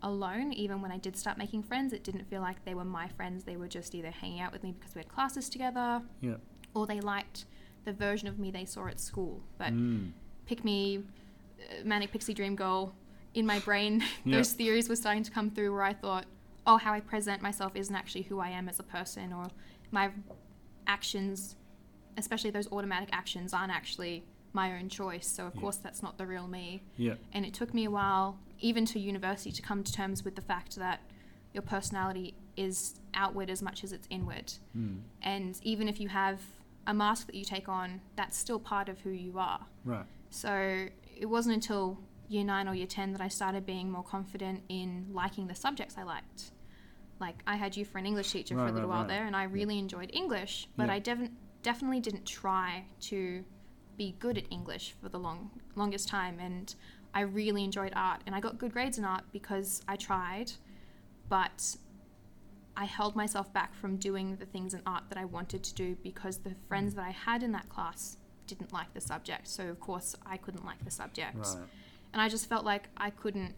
[0.01, 0.53] alone.
[0.53, 3.43] Even when I did start making friends, it didn't feel like they were my friends.
[3.43, 6.35] They were just either hanging out with me because we had classes together, Yeah.
[6.73, 7.45] or they liked
[7.83, 9.43] the version of me they saw at school.
[9.57, 10.11] But Mm.
[10.45, 11.03] pick me,
[11.59, 12.95] uh, manic pixie dream girl
[13.33, 14.37] in my brain Yeah.
[14.37, 16.25] those theories were starting to come through where i thought
[16.67, 19.47] oh how i present myself isn't actually who i am as a person or
[19.91, 20.09] my
[20.87, 21.55] actions
[22.17, 24.23] especially those automatic actions aren't actually
[24.53, 25.61] my own choice so of Yeah.
[25.61, 27.15] course that's not the real me Yeah.
[27.33, 30.41] and it took me a while even to university to come to terms with the
[30.41, 31.01] fact that
[31.53, 35.01] your personality is outward as much as it's inward Mm.
[35.21, 36.41] and even if you have
[36.87, 40.05] a mask that you take on that's still part of who you are Right.
[40.29, 41.99] so it wasn't until
[42.29, 45.95] year nine or year 10 that I started being more confident in liking the subjects
[45.95, 46.51] I liked.
[47.19, 49.07] Like, I had you for an English teacher for a little right, while right.
[49.07, 50.93] there, and I really enjoyed English, but Yeah.
[50.93, 51.29] I dev-
[51.65, 53.43] definitely didn't try to
[53.97, 56.39] be good at English for the long longest time.
[56.39, 56.73] And
[57.13, 60.51] I really enjoyed art, and I got good grades in art because I tried,
[61.27, 61.75] but
[62.77, 65.97] I held myself back from doing the things in art that I wanted to do
[66.03, 69.47] because the friends that I had in that class didn't like the subject.
[69.47, 71.37] So, of course, I couldn't like the subject.
[71.37, 71.65] Right.
[72.13, 73.55] And I just felt like I couldn't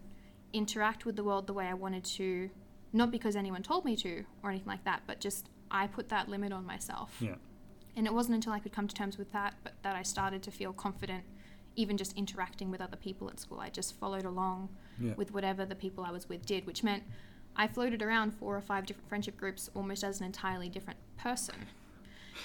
[0.53, 2.49] interact with the world the way I wanted to,
[2.93, 6.29] not because anyone told me to or anything like that, but just I put that
[6.29, 7.17] limit on myself.
[7.19, 7.35] Yeah.
[7.97, 10.43] And it wasn't until I could come to terms with that, but that I started
[10.43, 11.23] to feel confident,
[11.75, 13.59] even just interacting with other people at school.
[13.59, 15.15] I just followed along Yeah.
[15.15, 17.03] with whatever the people I was with did, which meant
[17.55, 21.55] I floated around four or five different friendship groups almost as an entirely different person.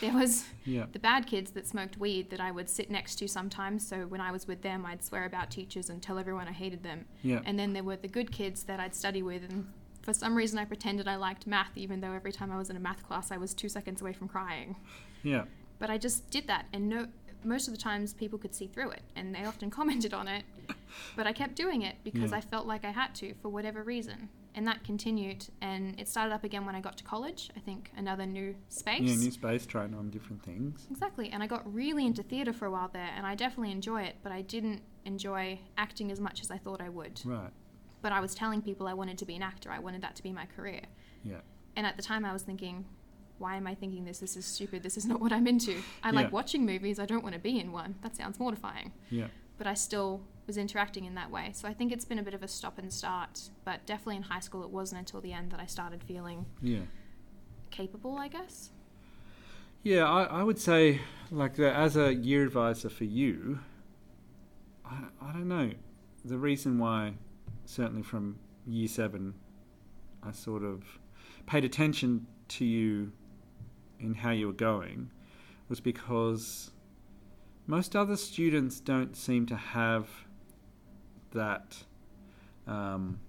[0.00, 0.86] There was Yeah.
[0.90, 3.86] the bad kids that smoked weed that I would sit next to sometimes.
[3.86, 6.82] So when I was with them, I'd swear about teachers and tell everyone I hated
[6.82, 7.04] them.
[7.22, 7.42] Yeah.
[7.44, 9.42] And then there were the good kids that I'd study with.
[9.44, 12.70] And for some reason, I pretended I liked math, even though every time I was
[12.70, 14.76] in a math class, I was two seconds away from crying.
[15.22, 15.44] Yeah.
[15.78, 16.66] But I just did that.
[16.72, 17.06] And no,
[17.44, 19.02] most of the times, people could see through it.
[19.16, 20.44] And they often commented on it.
[21.16, 22.36] But I kept doing it because Yeah.
[22.38, 24.28] I felt like I had to for whatever reason.
[24.54, 25.46] And that continued.
[25.62, 27.50] And it started up again when I got to college.
[27.56, 29.00] I think another new space.
[29.00, 29.14] Yeah.
[29.16, 30.86] New space, trying on different things.
[30.90, 34.02] Exactly, and I got really into theatre for a while there, and I definitely enjoy
[34.02, 37.22] it, but I didn't enjoy acting as much as I thought I would.
[37.24, 37.48] Right.
[38.02, 40.22] But I was telling people I wanted to be an actor, I wanted that to
[40.22, 40.82] be my career.
[41.24, 41.40] Yeah.
[41.74, 42.84] And at the time, I was thinking,
[43.42, 44.20] why am I thinking this?
[44.20, 44.82] This is stupid.
[44.84, 45.82] This is not what I'm into.
[46.02, 47.96] I like watching movies, I don't want to be in one.
[48.02, 48.92] That sounds mortifying.
[49.10, 49.26] Yeah.
[49.58, 51.50] But I still was interacting in that way.
[51.52, 54.22] So I think it's been a bit of a stop and start, but definitely in
[54.22, 56.80] high school, it wasn't until the end that I started feeling Yeah.
[57.70, 58.70] capable, I guess.
[59.82, 61.00] Yeah, I, I would say,
[61.32, 63.58] like, as a year advisor for you,
[64.84, 65.72] I, I don't know.
[66.24, 67.14] The reason why,
[67.64, 69.34] certainly from year seven,
[70.22, 70.84] I sort of
[71.46, 73.10] paid attention to you
[74.02, 75.10] in how you were going
[75.68, 76.70] was because
[77.66, 80.08] most other students don't seem to have
[81.32, 81.84] that,
[82.66, 83.20] um,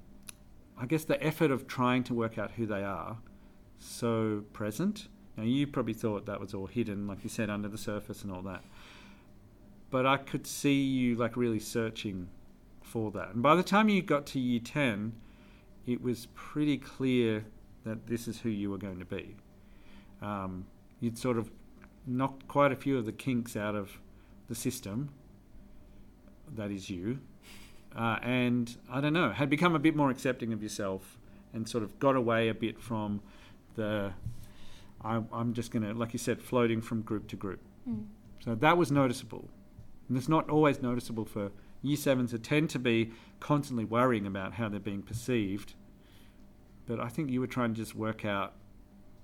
[0.78, 3.18] I guess, the effort of trying to work out who they are
[3.84, 5.08] so present.
[5.38, 8.32] Now, you probably thought that was all hidden, like you said, under the surface and
[8.32, 8.64] all that.
[9.90, 12.30] But I could see you like really searching
[12.82, 13.34] for that.
[13.34, 15.14] And by the time you got to year 10,
[15.86, 17.46] it was pretty clear
[17.84, 19.36] that this is who you were going to be.
[20.24, 20.66] Um,
[21.00, 21.52] you'd sort of
[22.08, 24.00] knocked quite a few of the kinks out of
[24.48, 25.10] the system.
[26.56, 27.20] That is you.
[27.96, 31.18] Uh, and I don't know, had become a bit more accepting of yourself
[31.54, 33.22] and sort of got away a bit from
[33.76, 34.14] the
[35.04, 37.60] I, I'm just going to, like you said, floating from group to group.
[37.88, 38.06] Mm.
[38.44, 39.50] So that was noticeable.
[40.08, 44.54] And it's not always noticeable for year sevens that tend to be constantly worrying about
[44.54, 45.74] how they're being perceived.
[46.86, 48.54] But I think you were trying to just work out,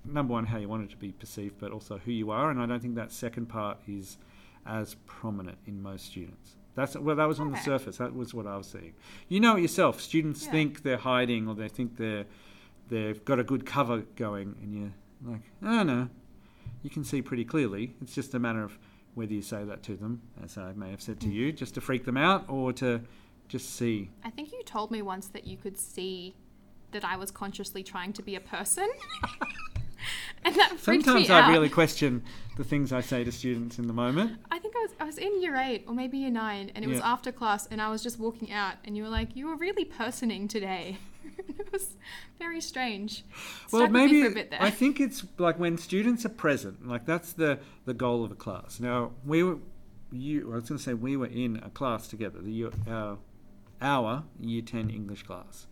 [0.04, 2.50] number one, how you want it to be perceived, but also who you are.
[2.50, 4.18] And I don't think that second part is
[4.66, 6.56] as prominent in most students.
[6.74, 7.96] That's well, that was on the surface.
[7.98, 8.94] That was what I was seeing.
[9.28, 10.00] You know it yourself.
[10.00, 10.52] Students Yeah.
[10.52, 12.26] think they're hiding, or they think they're
[12.88, 16.08] they've got a good cover going, and you're like, oh no,
[16.82, 17.94] you can see pretty clearly.
[18.00, 18.78] It's just a matter of
[19.14, 21.32] whether you say that to them, as I may have said to Mm.
[21.32, 23.00] you, just to freak them out, or to
[23.48, 24.10] just see.
[24.24, 26.34] I think you told me once that you could see
[26.92, 28.88] that I was consciously trying to be a person.
[30.50, 31.50] and that Sometimes me I out.
[31.50, 32.22] really question
[32.56, 34.38] the things I say to students in the moment.
[34.50, 36.88] I think I was I was in year eight or maybe year nine, and it
[36.88, 37.12] was Yeah.
[37.12, 39.84] after class, and I was just walking out, and you were like, "You were really
[39.84, 40.98] personing today."
[41.48, 41.96] it was
[42.38, 43.24] very strange.
[43.72, 44.62] well, Stuck with me maybe for a bit there.
[44.62, 48.34] I think it's like when students are present, like that's the the goal of a
[48.34, 48.80] class.
[48.80, 49.58] Now we were,
[50.12, 50.50] you.
[50.52, 53.18] I was going to say we were in a class together, the year- our
[53.80, 55.66] our year ten English class.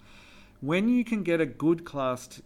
[0.60, 2.42] When you can get a good class t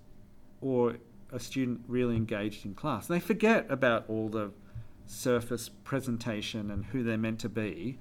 [0.61, 0.97] or
[1.33, 4.51] a student really engaged in class, And they forget about all the
[5.07, 7.99] surface presentation and who they're meant to be.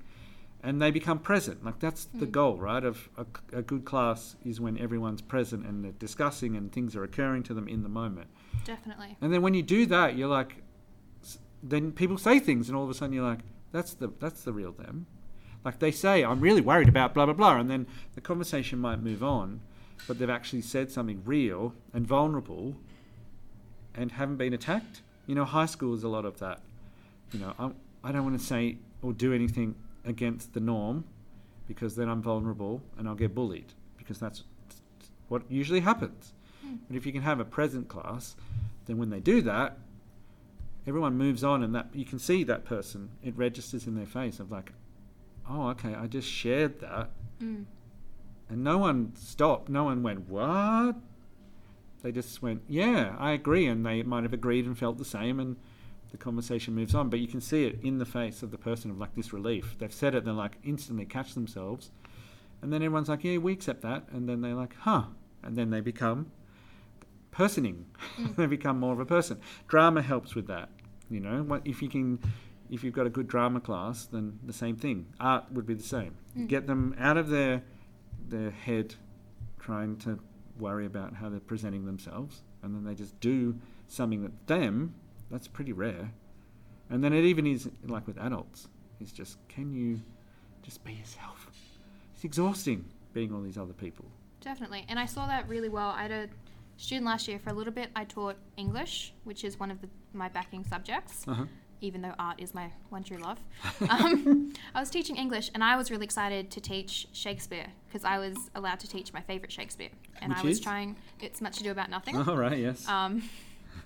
[0.63, 1.65] And they become present.
[1.65, 2.31] Like that's the Mm.
[2.31, 2.83] goal, right?
[2.83, 7.03] Of a, a good class is when everyone's present and they're discussing and things are
[7.03, 8.27] occurring to them in the moment.
[8.63, 9.17] Definitely.
[9.21, 10.61] And then when you do that, you're like,
[11.63, 13.39] then people say things, and all of a sudden you're like,
[13.71, 15.05] that's the that's the real them.
[15.63, 19.01] Like they say, I'm really worried about blah blah blah, and then the conversation might
[19.01, 19.61] move on,
[20.07, 22.75] but they've actually said something real and vulnerable,
[23.95, 25.01] and haven't been attacked.
[25.27, 26.59] You know, high school is a lot of that.
[27.31, 27.71] You know, I
[28.09, 29.75] I don't want to say or do anything
[30.05, 31.03] against the norm,
[31.67, 34.43] because then I'm vulnerable and I'll get bullied because that's
[35.29, 36.33] what usually happens.
[36.63, 36.75] Hmm.
[36.87, 38.35] But if you can have a present class,
[38.85, 39.77] then when they do that,
[40.87, 43.09] everyone moves on, and that you can see that person.
[43.23, 44.71] It registers in their face of like,
[45.49, 47.09] oh, okay, I just shared that,
[47.41, 47.65] Mm.
[48.49, 49.67] and no one stopped.
[49.69, 50.95] No one went what.
[52.01, 55.39] They just went, yeah, I agree, and they might have agreed and felt the same,
[55.39, 55.55] and
[56.11, 57.09] the conversation moves on.
[57.09, 59.75] But you can see it in the face of the person of like this relief.
[59.79, 61.91] They've said it, they're like instantly catch themselves,
[62.61, 65.03] and then everyone's like, yeah, we accept that, and then they're like, huh,
[65.43, 66.31] and then they become
[67.31, 67.85] personing.
[68.17, 68.35] Mm.
[68.37, 69.39] they become more of a person.
[69.67, 70.69] Drama helps with that.
[71.09, 72.19] You know, what if you can,
[72.69, 75.07] if you've got a good drama class, then the same thing.
[75.19, 76.15] Art would be the same.
[76.37, 76.47] Mm.
[76.47, 77.63] Get them out of their
[78.27, 78.95] their head,
[79.59, 80.19] trying to
[80.61, 83.55] worry about how they're presenting themselves, and then they just do
[83.87, 84.93] something that them.
[85.29, 86.11] That's pretty rare.
[86.89, 88.67] And then it even is like with adults.
[88.99, 89.99] It's just can you
[90.61, 91.49] just be yourself?
[92.13, 94.05] It's exhausting being all these other people.
[94.41, 94.85] Definitely.
[94.89, 95.89] And I saw that really well.
[95.89, 96.27] I had a
[96.77, 97.89] student last year for a little bit.
[97.95, 101.45] I taught English, which is one of the, my backing subjects, Uh huh.
[101.81, 103.39] Even though art is my one true love.
[103.89, 108.17] Um, I was teaching English and I was really excited to teach Shakespeare because I
[108.19, 109.89] was allowed to teach my favorite Shakespeare.
[110.21, 110.63] And Which I was is?
[110.63, 112.15] trying, it's much ado about nothing.
[112.15, 112.57] All right.
[112.57, 112.87] Yes.
[112.87, 113.23] Um,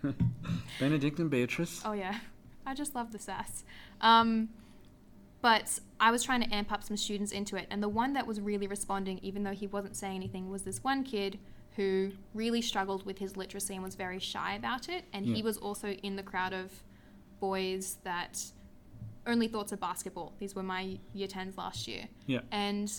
[0.79, 1.81] Benedict and Beatrice.
[1.85, 2.19] Oh yeah,
[2.65, 3.63] I just love the sass.
[4.01, 4.49] Um,
[5.41, 8.25] but I was trying to amp up some students into it, and the one that
[8.27, 11.39] was really responding, even though he wasn't saying anything, was this one kid
[11.75, 15.03] who really struggled with his literacy and was very shy about it.
[15.11, 15.35] And Yeah.
[15.35, 16.71] he was also in the crowd of
[17.49, 18.43] boys that
[19.27, 20.33] only thoughts of basketball.
[20.39, 22.03] These were my year tens last year.
[22.27, 22.41] Yeah.
[22.51, 22.91] And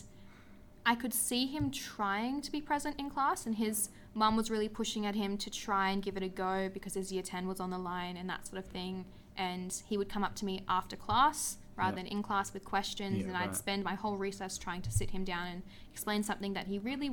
[0.84, 4.68] I could see him trying to be present in class, and his mum was really
[4.68, 7.58] pushing at him to try and give it a go because his year 10 was
[7.60, 9.04] on the line and that sort of thing.
[9.36, 12.04] And he would come up to me after class rather Yeah.
[12.04, 13.56] than in class with questions, Yeah, and I'd right.
[13.56, 17.10] spend my whole recess trying to sit him down and explain something that he really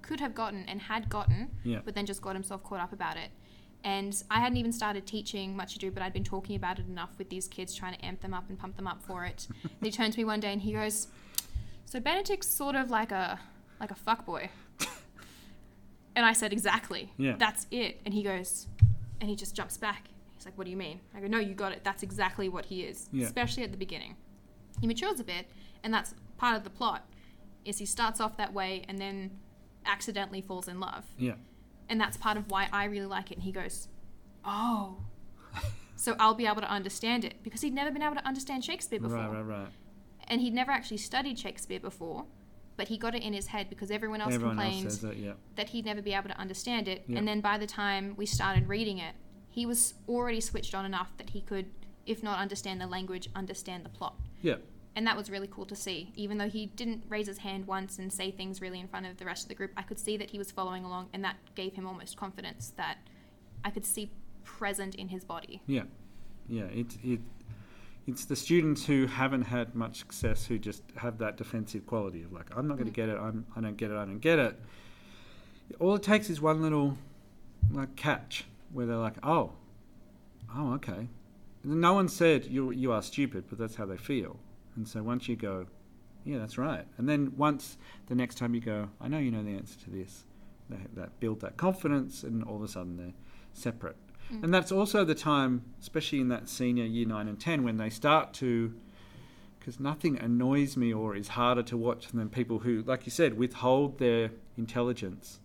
[0.00, 1.80] could have gotten and had gotten, Yeah.
[1.84, 3.30] but then just got himself caught up about it.
[3.84, 7.10] And I hadn't even started teaching much ado, but I'd been talking about it enough
[7.18, 9.46] with these kids, trying to amp them up and pump them up for it.
[9.62, 11.06] and he turned to me one day and he goes,
[11.84, 13.38] "So Benedict's sort of like a
[13.80, 14.50] like a fuck boy."
[16.16, 17.12] and I said, "Exactly.
[17.16, 17.36] Yeah.
[17.38, 18.66] That's it." And he goes,
[19.20, 20.08] and he just jumps back.
[20.34, 21.82] He's like, "What do you mean?" I go, "No, you got it.
[21.84, 23.26] That's exactly what he is, Yeah.
[23.26, 24.16] especially at the beginning."
[24.80, 25.48] He matures a bit,
[25.84, 27.08] and that's part of the plot.
[27.64, 29.38] Is he starts off that way and then
[29.86, 31.34] accidentally falls in love Yeah.
[31.88, 33.34] And that's part of why I really like it.
[33.34, 33.88] And he goes,
[34.44, 34.98] "Oh,
[35.96, 39.00] so I'll be able to understand it because he'd never been able to understand Shakespeare
[39.00, 39.32] before, Right.
[39.42, 39.58] Right.
[39.60, 39.68] Right.
[40.28, 42.26] and he'd never actually studied Shakespeare before,
[42.76, 45.16] but he got it in his head because everyone else Everyone complained else it.
[45.16, 45.32] Yeah.
[45.54, 47.04] that he'd never be able to understand it.
[47.06, 47.18] Yeah.
[47.18, 49.14] And then by the time we started reading it,
[49.48, 51.66] he was already switched on enough that he could,
[52.04, 54.16] if not understand the language, understand the plot.
[54.42, 54.56] Yeah.
[54.96, 56.10] And that was really cool to see.
[56.16, 59.18] Even though he didn't raise his hand once and say things really in front of
[59.18, 61.36] the rest of the group, I could see that he was following along, and that
[61.54, 62.96] gave him almost confidence that
[63.62, 64.10] I could see
[64.42, 65.60] present in his body.
[65.66, 65.82] Yeah,
[66.48, 66.64] yeah.
[66.64, 67.20] It it
[68.06, 72.32] it's the students who haven't had much success who just have that defensive quality of
[72.32, 72.94] like, I'm not going to Mm.
[72.94, 73.18] get it.
[73.18, 73.96] I'm I don't get it.
[73.96, 74.58] I don't get it.
[75.78, 76.96] All it takes is one little
[77.70, 79.52] like catch where they're like, oh,
[80.56, 81.08] oh, okay.
[81.64, 84.38] No one said you you are stupid, but that's how they feel.
[84.76, 85.66] And so once you go,
[86.24, 86.84] yeah, that's right.
[86.98, 89.90] And then once the next time you go, I know you know the answer to
[89.90, 90.24] this.
[90.68, 93.14] They, that build that confidence, and all of a sudden they're
[93.52, 93.96] separate.
[94.32, 94.44] Mm.
[94.44, 97.90] And that's also the time, especially in that senior year nine and ten, when they
[97.90, 98.74] start to,
[99.58, 103.38] because nothing annoys me or is harder to watch than people who, like you said,
[103.38, 105.40] withhold their intelligence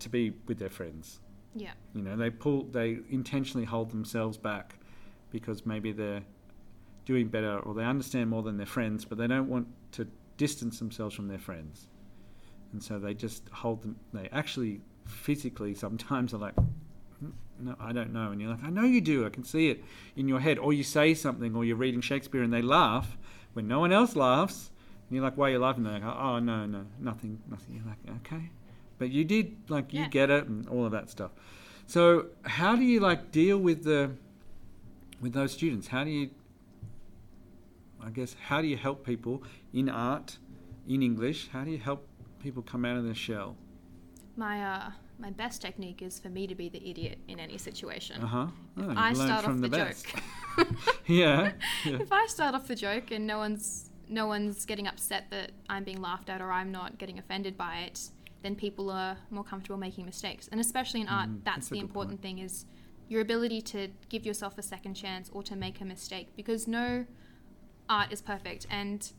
[0.00, 1.20] to be with their friends.
[1.54, 1.72] Yeah.
[1.94, 4.76] You know, they pull, they intentionally hold themselves back
[5.30, 6.22] because maybe they're
[7.04, 10.78] doing better or they understand more than their friends, but they don't want to distance
[10.78, 11.88] themselves from their friends.
[12.72, 13.94] and so they just hold them.
[14.12, 18.70] They actually physically sometimes are like, "Mm, no, I don't know, and you're like, I
[18.70, 19.24] know you do.
[19.24, 19.84] I can see it
[20.16, 20.58] in your head.
[20.58, 23.16] Or you say something, or you're reading Shakespeare, and they laugh
[23.52, 24.72] when no one else laughs,
[25.08, 25.84] and you're like, why are you laughing?
[25.84, 27.76] They're like, oh no, no, nothing, nothing.
[27.76, 28.50] You're like, okay,
[28.98, 31.30] but you did like you get it and all of that stuff.
[31.86, 34.10] So how do you like deal with the
[35.20, 35.86] with those students?
[35.86, 36.30] How do you
[38.04, 40.38] I guess how do you help people in art,
[40.86, 41.48] in English?
[41.48, 42.06] How do you help
[42.42, 43.56] people come out of their shell?
[44.36, 48.20] My uh, my best technique is for me to be the idiot in any situation.
[48.22, 48.46] Uh huh.
[48.78, 49.96] Oh, I start off the, the joke.
[51.06, 51.52] yeah.
[51.84, 51.98] yeah.
[52.00, 55.84] if I start off the joke and no one's no one's getting upset that I'm
[55.84, 58.10] being laughed at or I'm not getting offended by it,
[58.42, 60.48] then people are more comfortable making mistakes.
[60.52, 62.66] And especially in art, Mm, that's, that's the important thing is
[63.08, 67.06] your ability to give yourself a second chance or to make a mistake because no
[67.88, 69.12] art is perfect and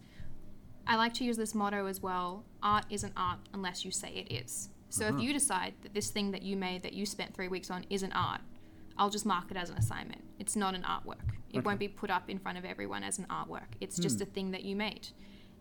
[0.88, 2.46] I like to use this motto as well.
[2.62, 4.70] Art isn't art unless you say it is.
[4.90, 5.18] So Uh-huh.
[5.18, 7.86] if you decide that this thing that you made that you spent 3 weeks on
[7.90, 8.42] isn't art,
[8.98, 10.24] I'll just mark it as an assignment.
[10.40, 11.34] It's not an artwork.
[11.52, 11.66] It Okay.
[11.66, 13.74] won't be put up in front of everyone as an artwork.
[13.82, 14.24] It's just Hmm.
[14.24, 15.10] a thing that you made.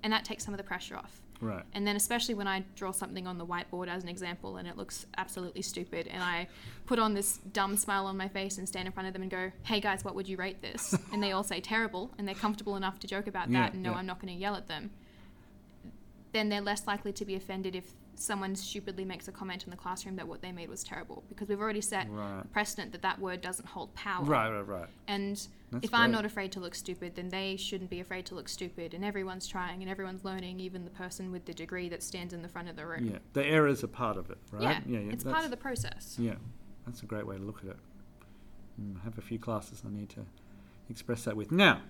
[0.03, 1.23] And that takes some of the pressure off.
[1.45, 1.63] Right.
[1.75, 4.77] And then, especially when I draw something on the whiteboard as an example and it
[4.77, 6.49] looks absolutely stupid, and I
[6.87, 9.31] put on this dumb smile on my face and stand in front of them and
[9.31, 10.95] go, Hey guys, what would you rate this?
[11.13, 13.83] and they all say terrible, and they're comfortable enough to joke about Yeah, that and
[13.83, 13.99] know yeah.
[13.99, 14.91] I'm not going to yell at them,
[16.33, 19.77] then they're less likely to be offended if someone stupidly makes a comment in the
[19.77, 21.25] classroom that what they made was terrible.
[21.29, 22.51] Because we've already set Right.
[22.53, 24.25] precedent that that word doesn't hold power.
[24.25, 24.49] Right.
[24.51, 24.67] Right.
[24.67, 24.89] Right.
[25.09, 25.37] And
[25.71, 28.49] That's if I'm not afraid to look stupid, then they shouldn't be afraid to look
[28.49, 28.95] stupid.
[28.95, 32.43] And everyone's trying and everyone's learning, even the person with the degree that stands in
[32.43, 33.07] the front of the room.
[33.07, 33.19] Yeah.
[33.33, 34.63] The errors are part of it, right?
[34.63, 34.99] Yeah, Yeah.
[35.01, 36.17] yeah it's part of the process.
[36.19, 36.35] Yeah,
[36.87, 37.77] that's a great way to look at it.
[38.81, 40.27] Mm, I have a few classes I need to
[40.91, 41.51] express that with.
[41.53, 41.83] Now,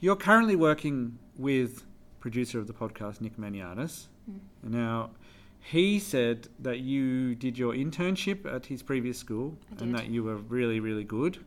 [0.00, 1.84] you're currently working with
[2.20, 4.06] producer of the podcast, Nick Maniatis.
[4.30, 4.40] Mm.
[4.70, 5.10] Now,
[5.62, 10.36] he said that you did your internship at his previous school and that you were
[10.36, 11.38] really, really good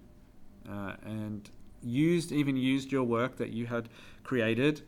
[0.70, 1.50] uh, and
[1.84, 3.90] used, even used your work that you had
[4.24, 4.82] created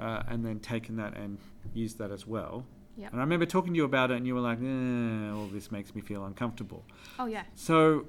[0.00, 1.38] uh, and then taken that and
[1.72, 2.64] used that as well.
[2.96, 3.12] Yep.
[3.12, 5.70] And I remember talking to you about it and you were like, eh, all this
[5.70, 6.84] makes me feel uncomfortable.
[7.18, 7.44] Oh, yeah.
[7.54, 8.06] So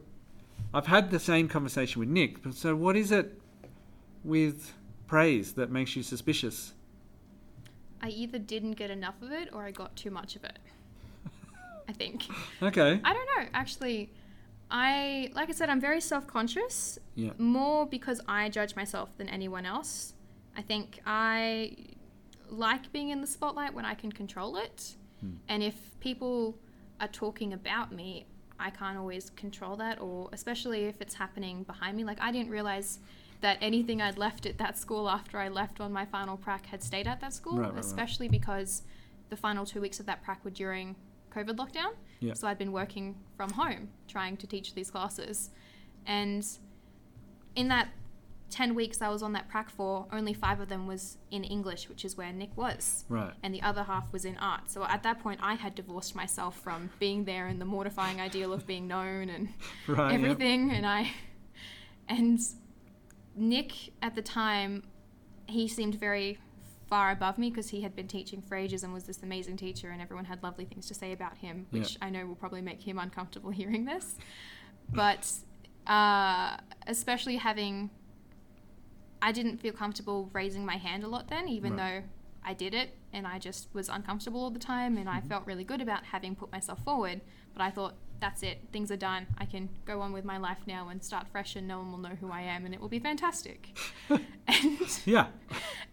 [0.74, 2.42] I've had the same conversation with Nick.
[2.42, 3.40] But so what is it
[4.24, 4.74] with
[5.06, 6.74] praise that makes you suspicious?
[8.06, 10.60] I either didn't get enough of it or I got too much of it.
[11.90, 12.26] I think.
[12.62, 13.00] Okay.
[13.04, 13.50] I don't know.
[13.54, 14.12] Actually,
[14.70, 17.32] I, like I said, I'm very self conscious, Yeah.
[17.40, 20.14] more because I judge myself than anyone else.
[20.56, 21.76] I think I
[22.50, 24.96] like being in the spotlight when I can control it.
[25.22, 25.32] Hmm.
[25.50, 26.58] And if people
[27.02, 28.28] are talking about me,
[28.60, 32.04] I can't always control that, or especially if it's happening behind me.
[32.04, 33.00] Like, I didn't realize
[33.42, 36.82] that anything I'd left at that school after I left on my final prac had
[36.84, 37.84] stayed at that school, Right, right, right.
[37.84, 38.84] especially because
[39.30, 40.96] the final two weeks of that prac were during
[41.34, 41.94] COVID lockdown.
[42.22, 42.34] Yeah.
[42.34, 45.52] So I'd been working from home trying to teach these classes.
[46.06, 46.46] And
[47.56, 47.90] in that
[48.52, 51.90] 10 weeks I was on that prac for, only five of them was in English,
[51.90, 53.34] which is where Nick was Right.
[53.44, 54.70] and the other half was in art.
[54.70, 58.54] So at that point, I had divorced myself from being there and the mortifying ideal
[58.54, 59.50] of being known and
[59.88, 60.12] Right.
[60.14, 60.22] yep.
[60.22, 60.72] everything.
[60.72, 61.12] And I,
[62.08, 62.40] and
[63.36, 64.84] Nick at the time,
[65.48, 66.40] he seemed very
[66.88, 69.90] far above me because he had been teaching for ages and was this amazing teacher,
[69.90, 71.80] and everyone had lovely things to say about him, Yeah.
[71.82, 74.16] which I know will probably make him uncomfortable hearing this.
[74.94, 75.30] But
[75.88, 77.90] uh, especially having,
[79.22, 82.02] I didn't feel comfortable raising my hand a lot then, even Right.
[82.02, 82.08] though
[82.44, 85.28] I did it and I just was uncomfortable all the time and I Mhm.
[85.28, 87.22] felt really good about having put myself forward.
[87.54, 89.28] But I thought, that's it, things are done.
[89.38, 91.98] I can go on with my life now and start fresh and no one will
[92.00, 93.78] know who I am and it will be fantastic.
[94.10, 95.28] and, Yeah.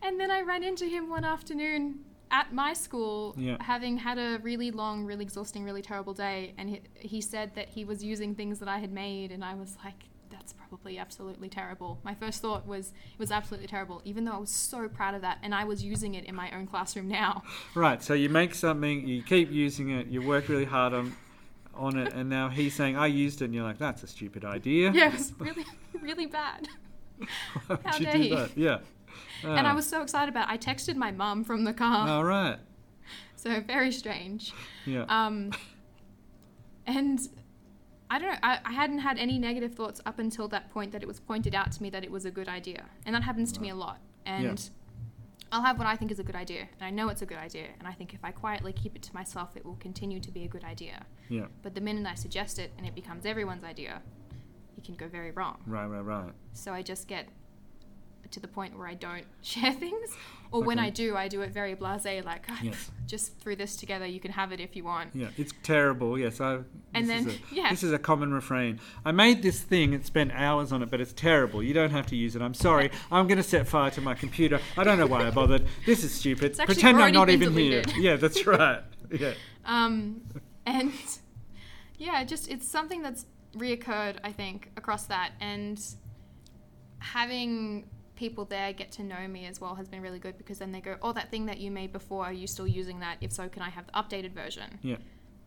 [0.02, 3.56] and then I ran into him one afternoon at my school, Yeah.
[3.60, 6.54] having had a really long, really exhausting, really terrible day.
[6.56, 9.54] And he, he said that he was using things that I had made, and I
[9.54, 12.00] was like, that's probably absolutely terrible.
[12.02, 15.20] My first thought was it was absolutely terrible, even though I was so proud of
[15.20, 17.42] that, and I was using it in my own classroom now.
[17.74, 18.02] Right.
[18.02, 21.14] So you make something, you keep using it, you work really hard on
[21.74, 24.44] on it, and now he's saying, "I used it," and you're like, "That's a stupid
[24.44, 25.64] idea." Yeah, it was really,
[26.00, 26.68] really bad.
[27.68, 28.36] How you dare do you.
[28.36, 28.56] that?
[28.56, 28.78] Yeah.
[29.44, 30.52] And I was so excited about it.
[30.52, 32.58] I texted my mum from the car, All right.
[33.36, 34.52] so very strange.
[34.86, 35.04] Yeah.
[35.08, 35.50] Um,
[36.86, 37.20] and
[38.10, 41.02] I don't know, I, I hadn't had any negative thoughts up until that point that
[41.02, 42.84] it was pointed out to me that it was a good idea.
[43.06, 44.00] And that happens to me a lot.
[44.26, 44.68] And
[45.52, 47.36] I'll have what I think is a good idea, and I know it's a good
[47.36, 50.30] idea, and I think if I quietly keep it to myself, it will continue to
[50.30, 51.04] be a good idea.
[51.28, 51.46] yeah.
[51.62, 54.00] But the minute I suggest it and it becomes everyone's idea,
[54.78, 55.62] it can go very wrong.
[55.66, 55.86] Right.
[55.86, 56.00] Right.
[56.00, 56.32] Right.
[56.54, 57.28] So I just get
[58.32, 60.10] to the point where I don't share things,
[60.50, 62.90] or when I do, I do it very blasé, like "Ah, Yes.
[63.06, 64.04] just threw this together.
[64.06, 65.10] You can have it if you want.
[65.14, 66.18] Yeah, it's terrible.
[66.18, 66.58] Yes, I.
[66.94, 67.70] And this is then- a, yeah.
[67.70, 68.80] this is a common refrain.
[69.04, 71.62] I made this thing and spent hours on it, but it's terrible.
[71.62, 72.42] You don't have to use it.
[72.42, 72.90] I'm sorry.
[73.12, 74.60] I'm going to set fire to my computer.
[74.76, 75.66] I don't know why I bothered.
[75.86, 76.56] This is stupid.
[76.58, 77.90] Pretend I'm not even deleted.
[77.90, 78.02] here.
[78.12, 78.82] Yeah, that's right.
[79.10, 79.32] Yeah.
[79.64, 80.22] Um,
[80.66, 80.92] and
[81.98, 83.26] yeah, just it's something that's
[83.56, 85.32] reoccurred, I think, across that.
[85.40, 85.78] And
[86.98, 87.86] having
[88.22, 90.80] people there get to know me as well has been really good because then they
[90.80, 93.16] go, oh, that thing that you made before, are you still using that?
[93.20, 94.78] If so, can I have the updated version?
[94.80, 94.98] Yeah.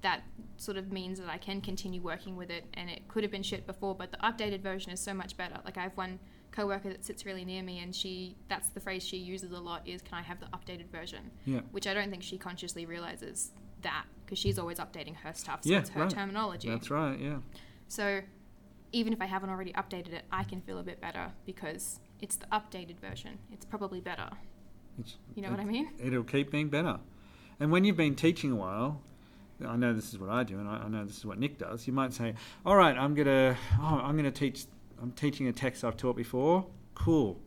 [0.02, 0.24] That
[0.58, 3.44] sort of means that I can continue working with it, and it could have been
[3.44, 5.58] shit before, but the updated version is so much better.
[5.64, 6.20] Like I have one
[6.52, 9.88] coworker that sits really near me, and she that's the phrase she uses a lot
[9.88, 11.62] is, "Can I have the updated version?" Yeah.
[11.72, 13.52] which I don't think she consciously realizes
[13.84, 16.10] that because she's always updating her stuff, so Yeah, it's her right.
[16.10, 16.70] terminology.
[16.70, 17.18] That's right.
[17.18, 17.38] Yeah.
[17.88, 18.22] So
[18.92, 22.36] even if I haven't already updated it, I can feel a bit better because it's
[22.36, 23.38] the updated version.
[23.51, 24.30] It's probably better.
[24.99, 25.89] It's, You know what I mean?
[26.03, 26.99] It'll keep being better.
[27.59, 29.01] And when you've been teaching a while,
[29.66, 31.57] I know this is what I do, and I, I know this is what Nick
[31.57, 31.88] does.
[31.88, 32.34] You might say,
[32.66, 34.66] "All right, I'm gonna, oh, I'm gonna teach.
[35.01, 36.66] I'm teaching a text I've taught before.
[36.93, 37.39] Cool.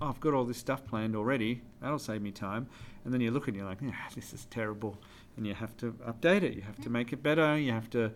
[0.00, 1.62] Oh, I've got all this stuff planned already.
[1.80, 2.68] That'll save me time."
[3.04, 4.98] And then you look and you're like, "Yeah, this is terrible,"
[5.36, 6.54] and you have to update it.
[6.54, 6.92] You have to mm.
[6.92, 7.58] make it better.
[7.58, 8.12] You have to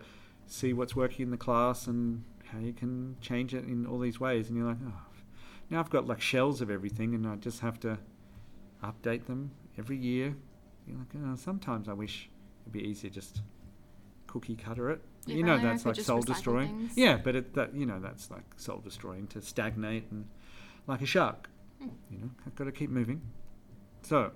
[0.47, 4.19] see what's working in the class and how you can change it in all these
[4.19, 4.47] ways.
[4.47, 4.93] And you're like, "Oh,
[5.71, 7.97] now I've got like shells of everything, and I just have to."
[8.83, 10.35] update them every year.
[10.87, 12.29] You're like, oh, sometimes I wish
[12.63, 13.41] it'd be easier just
[14.27, 15.01] cookie cutter it.
[15.25, 16.67] Yeah, you know I that's like soul destroying.
[16.67, 16.93] things.
[16.95, 20.27] Yeah, but it, that you know that's like soul destroying to stagnate and
[20.87, 21.49] like a shark.
[21.79, 23.21] You know, I've got to keep moving.
[24.03, 24.31] So,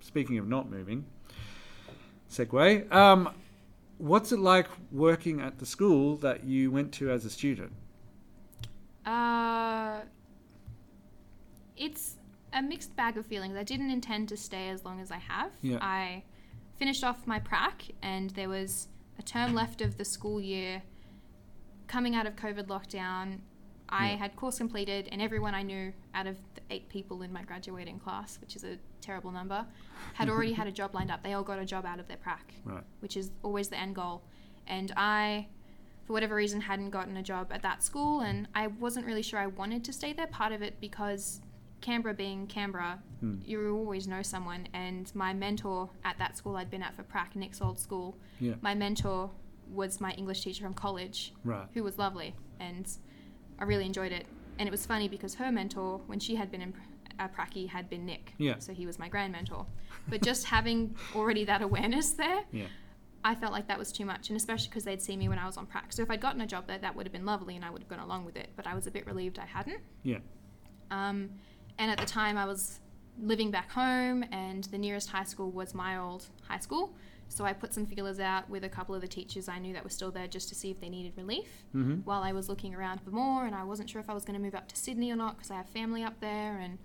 [0.00, 1.04] speaking of not moving,
[2.30, 2.92] segue.
[2.92, 3.30] Um,
[3.98, 7.72] what's it like working at the school that you went to as a student?
[9.06, 10.00] Uh,
[11.76, 12.16] it's
[12.52, 13.56] a mixed bag of feelings.
[13.56, 15.50] I didn't intend to stay as long as I have.
[15.60, 15.78] Yeah.
[15.80, 16.22] I
[16.78, 20.82] finished off my prac, and there was a term left of the school year.
[21.86, 23.40] Coming out of COVID lockdown,
[23.88, 24.16] I Yeah.
[24.16, 27.98] had course completed, and everyone I knew out of the eight people in my graduating
[28.00, 29.66] class, which is a terrible number,
[30.14, 31.22] had already had a job lined up.
[31.22, 32.82] They all got a job out of their prac Right.
[33.00, 34.22] which is always the end goal.
[34.66, 35.48] And I,
[36.06, 39.38] for whatever reason, hadn't gotten a job at that school, and I wasn't really sure
[39.38, 40.26] I wanted to stay there.
[40.26, 41.42] Part of it because
[41.84, 43.36] Canberra being Canberra, Hmm.
[43.44, 44.66] you always know someone.
[44.72, 48.54] And my mentor at that school I'd been at for prac, Nick's old school, Yeah.
[48.62, 49.30] my mentor
[49.68, 51.68] was my English teacher from college, Right.
[51.74, 52.86] who was lovely, and
[53.58, 54.26] I really enjoyed it.
[54.58, 56.74] And it was funny because her mentor, when she had been in
[57.18, 58.34] uh, Pracky, had been Nick.
[58.38, 58.58] Yeah.
[58.58, 59.66] So he was my grand mentor.
[60.08, 62.66] But just having already that awareness there, Yeah.
[63.22, 65.46] I felt like that was too much, and especially because they'd seen me when I
[65.46, 65.92] was on prac.
[65.92, 67.82] So if I'd gotten a job there, that would have been lovely, and I would
[67.82, 68.48] have gone along with it.
[68.56, 69.80] But I was a bit relieved I hadn't.
[70.02, 70.18] Yeah.
[70.90, 71.30] Um,
[71.78, 72.80] and at the time, I was
[73.20, 76.94] living back home, and the nearest high school was my old high school.
[77.28, 79.82] So I put some feelers out with a couple of the teachers I knew that
[79.82, 81.94] were still there just to see if they needed relief Mm-hmm.
[82.04, 83.46] while I was looking around for more.
[83.46, 85.36] And I wasn't sure if I was going to move up to Sydney or not
[85.36, 86.78] because I have family up there and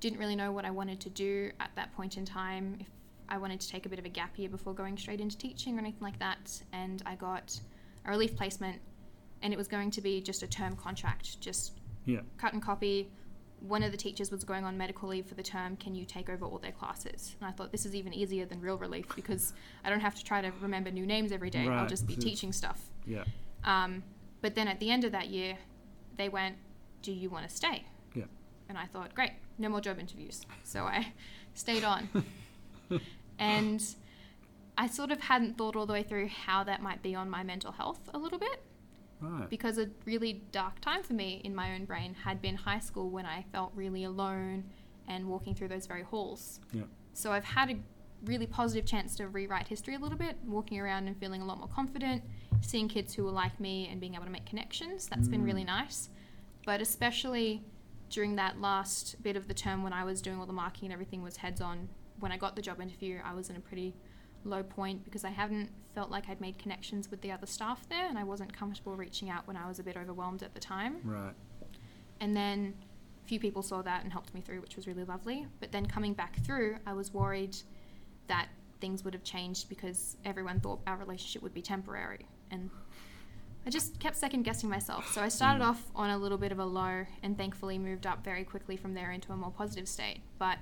[0.00, 2.76] didn't really know what I wanted to do at that point in time.
[2.80, 2.86] If
[3.28, 5.76] I wanted to take a bit of a gap year before going straight into teaching
[5.76, 6.62] or anything like that.
[6.72, 7.58] And I got
[8.06, 8.80] a relief placement,
[9.42, 11.72] and it was going to be just a term contract, just
[12.06, 12.20] Yeah.
[12.38, 13.10] cut and copy.
[13.66, 15.76] One of the teachers was going on medical leave for the term.
[15.76, 17.36] Can you take over all their classes?
[17.40, 19.52] And I thought this is even easier than real relief because
[19.84, 21.68] I don't have to try to remember new names every day.
[21.68, 22.80] I'll just be teaching stuff.
[23.06, 23.24] Yeah.
[23.64, 24.02] Um,
[24.40, 25.56] but then at the end of that year,
[26.16, 26.56] they went,
[27.02, 27.84] "Do you want to stay?"
[28.14, 28.24] Yeah.
[28.68, 31.12] And I thought, "Great, no more job interviews." So I
[31.54, 32.08] stayed on,
[33.38, 33.84] and
[34.76, 37.44] I sort of hadn't thought all the way through how that might be on my
[37.44, 38.60] mental health a little bit
[39.22, 39.48] Right.
[39.48, 43.08] because a really dark time for me in my own brain had been high school
[43.08, 44.64] when I felt really alone
[45.06, 46.60] and walking through those very halls.
[46.72, 46.82] Yeah.
[47.12, 47.76] So I've had a
[48.24, 51.58] really positive chance to rewrite history a little bit, walking around and feeling a lot
[51.58, 52.22] more confident,
[52.60, 55.06] seeing kids who were like me and being able to make connections.
[55.06, 55.68] That's been really mm.
[55.68, 56.08] nice.
[56.64, 57.62] But especially
[58.10, 60.92] during that last bit of the term when I was doing all the marking and
[60.92, 61.88] everything was heads on,
[62.20, 63.94] when I got the job interview, I was in a pretty
[64.44, 68.08] low point because I hadn't felt like I'd made connections with the other staff there
[68.08, 70.96] and I wasn't comfortable reaching out when I was a bit overwhelmed at the time.
[71.04, 71.34] Right.
[72.20, 72.74] And then
[73.24, 75.46] a few people saw that and helped me through, which was really lovely.
[75.60, 77.56] But then coming back through, I was worried
[78.28, 78.48] that
[78.80, 82.26] things would have changed because everyone thought our relationship would be temporary.
[82.50, 82.70] And
[83.66, 85.12] I just kept second guessing myself.
[85.12, 85.68] So I started Mm.
[85.68, 88.94] off on a little bit of a low and thankfully moved up very quickly from
[88.94, 90.20] there into a more positive state.
[90.38, 90.58] But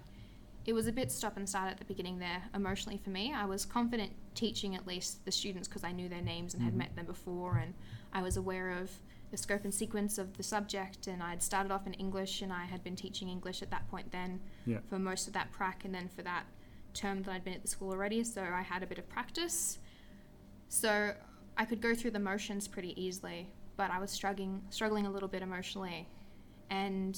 [0.71, 3.35] it was a bit stop and start at the beginning there emotionally for me.
[3.35, 6.75] I was confident teaching at least the students because I knew their names and had
[6.75, 6.77] Mhm.
[6.77, 7.75] met them before and
[8.13, 8.89] I was aware of
[9.33, 11.09] the scope and sequence of the subject.
[11.09, 14.13] And I'd started off in English, and I had been teaching English at that point
[14.13, 14.79] then Yeah.
[14.89, 16.47] for most of that prac, and then for that
[16.95, 18.23] term that I'd been at the school already.
[18.23, 19.81] So I had a bit of practice.
[20.69, 21.17] So
[21.57, 25.29] I could go through the motions pretty easily, but I was struggling struggling a little
[25.29, 26.09] bit emotionally,
[26.69, 27.17] and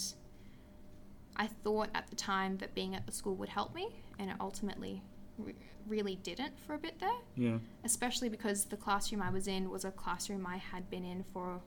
[1.36, 4.36] I thought at the time that being at the school would help me, and it
[4.40, 5.02] ultimately
[5.38, 5.54] re-
[5.86, 7.58] really didn't for a bit there Yeah.
[7.84, 11.60] especially because the classroom I was in was a classroom I had been in for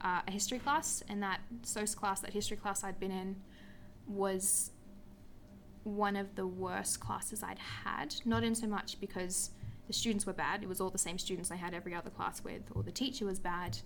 [0.00, 3.36] uh, a history class, and that SOS class, that history class I'd been in,
[4.08, 4.70] was
[5.84, 8.14] one of the worst classes I'd had.
[8.24, 9.50] Not in so much because
[9.86, 12.42] the students were bad, it was all the same students I had every other class
[12.42, 13.78] with, or the teacher was bad.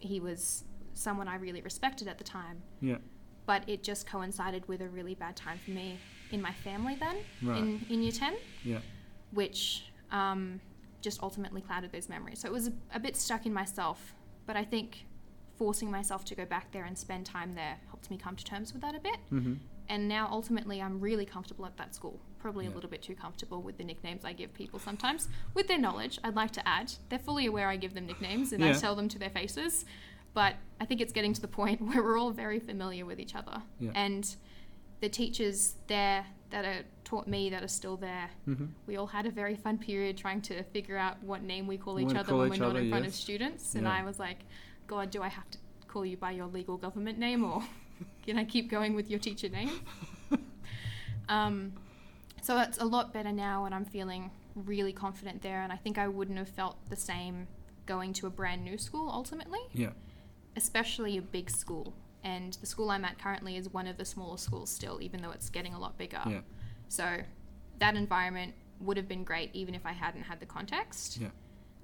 [0.00, 0.64] He was
[0.94, 2.98] someone I really respected at the time, Yeah.
[3.46, 5.98] But it just coincided with a really bad time for me
[6.30, 7.58] in my family then, Right.
[7.58, 8.34] in, in year 10
[8.64, 8.78] Yeah.
[9.32, 10.60] which um,
[11.00, 12.38] just ultimately clouded those memories.
[12.40, 14.14] So it was a, a bit stuck in myself,
[14.46, 15.06] but I think
[15.56, 18.72] forcing myself to go back there and spend time there helped me come to terms
[18.72, 19.16] with that a bit.
[19.32, 19.54] Mm-hmm.
[19.88, 22.18] And now ultimately, I'm really comfortable at that school.
[22.38, 22.72] Probably Yeah.
[22.72, 25.28] a little bit too comfortable with the nicknames I give people sometimes.
[25.54, 28.64] With their knowledge, I'd like to add, they're fully aware I give them nicknames and
[28.64, 28.78] I Yeah.
[28.78, 29.84] tell them to their faces.
[30.34, 33.34] But I think it's getting to the point where we're all very familiar with each
[33.34, 33.62] other.
[33.78, 33.90] Yeah.
[33.94, 34.34] And
[35.00, 38.66] the teachers there that are taught me that are still there Mm-hmm.
[38.86, 41.98] we all had a very fun period trying to figure out what name we call
[41.98, 43.74] each other call when we're not other, in front of students.
[43.74, 43.92] And Yeah.
[43.98, 44.38] I was like,
[44.86, 45.58] God, do I have to
[45.88, 47.62] call you by your legal government name or
[48.26, 49.70] can I keep going with your teacher name?
[51.28, 51.72] um,
[52.42, 55.62] so it's a lot better now and I'm feeling really confident there.
[55.62, 57.46] And I think I wouldn't have felt the same
[57.86, 59.90] going to a brand new school ultimately, Yeah.
[60.56, 61.94] Especially a big school.
[62.24, 65.30] And the school I'm at currently is one of the smaller schools still, even though
[65.32, 66.20] it's getting a lot bigger.
[66.26, 66.40] Yeah.
[66.88, 67.18] So
[67.78, 71.18] that environment would have been great even if I hadn't had the context.
[71.18, 71.28] Yeah.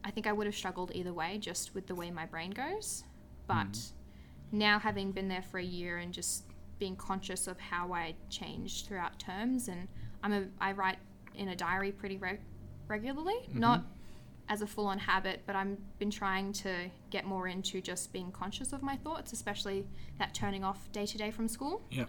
[0.05, 3.05] I think I would have struggled either way just with the way my brain goes.
[3.47, 3.93] But Mhm.
[4.53, 6.45] now having been there for a year and just
[6.79, 9.89] being conscious of how I changed throughout terms and
[10.23, 10.99] I'm a I write
[11.35, 12.41] in a diary pretty reg-
[12.87, 13.59] regularly, Mm-hmm.
[13.59, 13.85] not
[14.49, 18.73] as a full-on habit, but I've been trying to get more into just being conscious
[18.73, 19.87] of my thoughts, especially
[20.19, 22.07] that turning off day to day from school Yeah.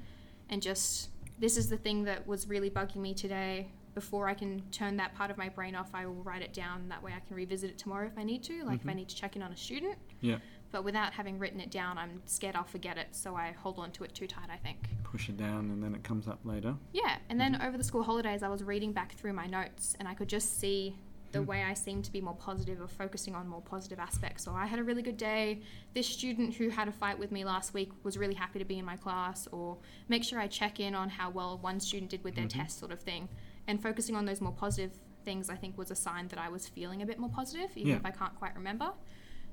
[0.49, 1.09] and just
[1.39, 3.69] this is the thing that was really bugging me today.
[3.95, 6.89] Before I can turn that part of my brain off, I will write it down.
[6.89, 8.95] That way, I can revisit it tomorrow if I need to, like if I Mhm.
[8.97, 9.97] need to check in on a student.
[10.21, 10.39] Yeah.
[10.71, 13.91] But without having written it down, I'm scared I'll forget it, so I hold on
[13.93, 14.49] to it too tight.
[14.49, 14.89] I think.
[15.03, 16.75] Push it down and then it comes up later.
[16.93, 20.07] Yeah, and then over the school holidays, I was reading back through my notes, and
[20.07, 20.95] I could just see
[21.31, 21.45] the Mm.
[21.45, 24.43] way I seemed to be more positive or focusing on more positive aspects.
[24.43, 25.61] So I had a really good day.
[25.93, 28.77] This student who had a fight with me last week was really happy to be
[28.79, 29.77] in my class, or
[30.07, 32.49] make sure I check in on how well one student did with their Mhm.
[32.61, 33.29] test, sort of thing.
[33.67, 36.67] And focusing on those more positive things, I think, was a sign that I was
[36.67, 37.95] feeling a bit more positive, even Yeah.
[37.97, 38.93] if I can't quite remember.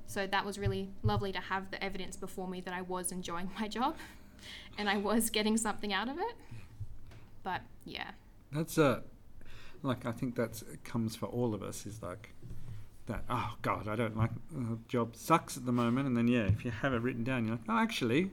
[0.07, 3.51] So that was really lovely to have the evidence before me that I was enjoying
[3.59, 3.97] my job
[4.77, 6.35] and I was getting something out of it.
[7.43, 8.11] But yeah,
[8.51, 9.03] That's a
[9.87, 12.33] like I think that comes for all of us is like
[13.07, 13.23] that.
[13.29, 16.07] Oh God, I don't like uh, job sucks at the moment.
[16.07, 18.31] And then yeah, if you have it written down, you're like, oh, actually,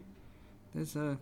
[0.74, 1.18] there's a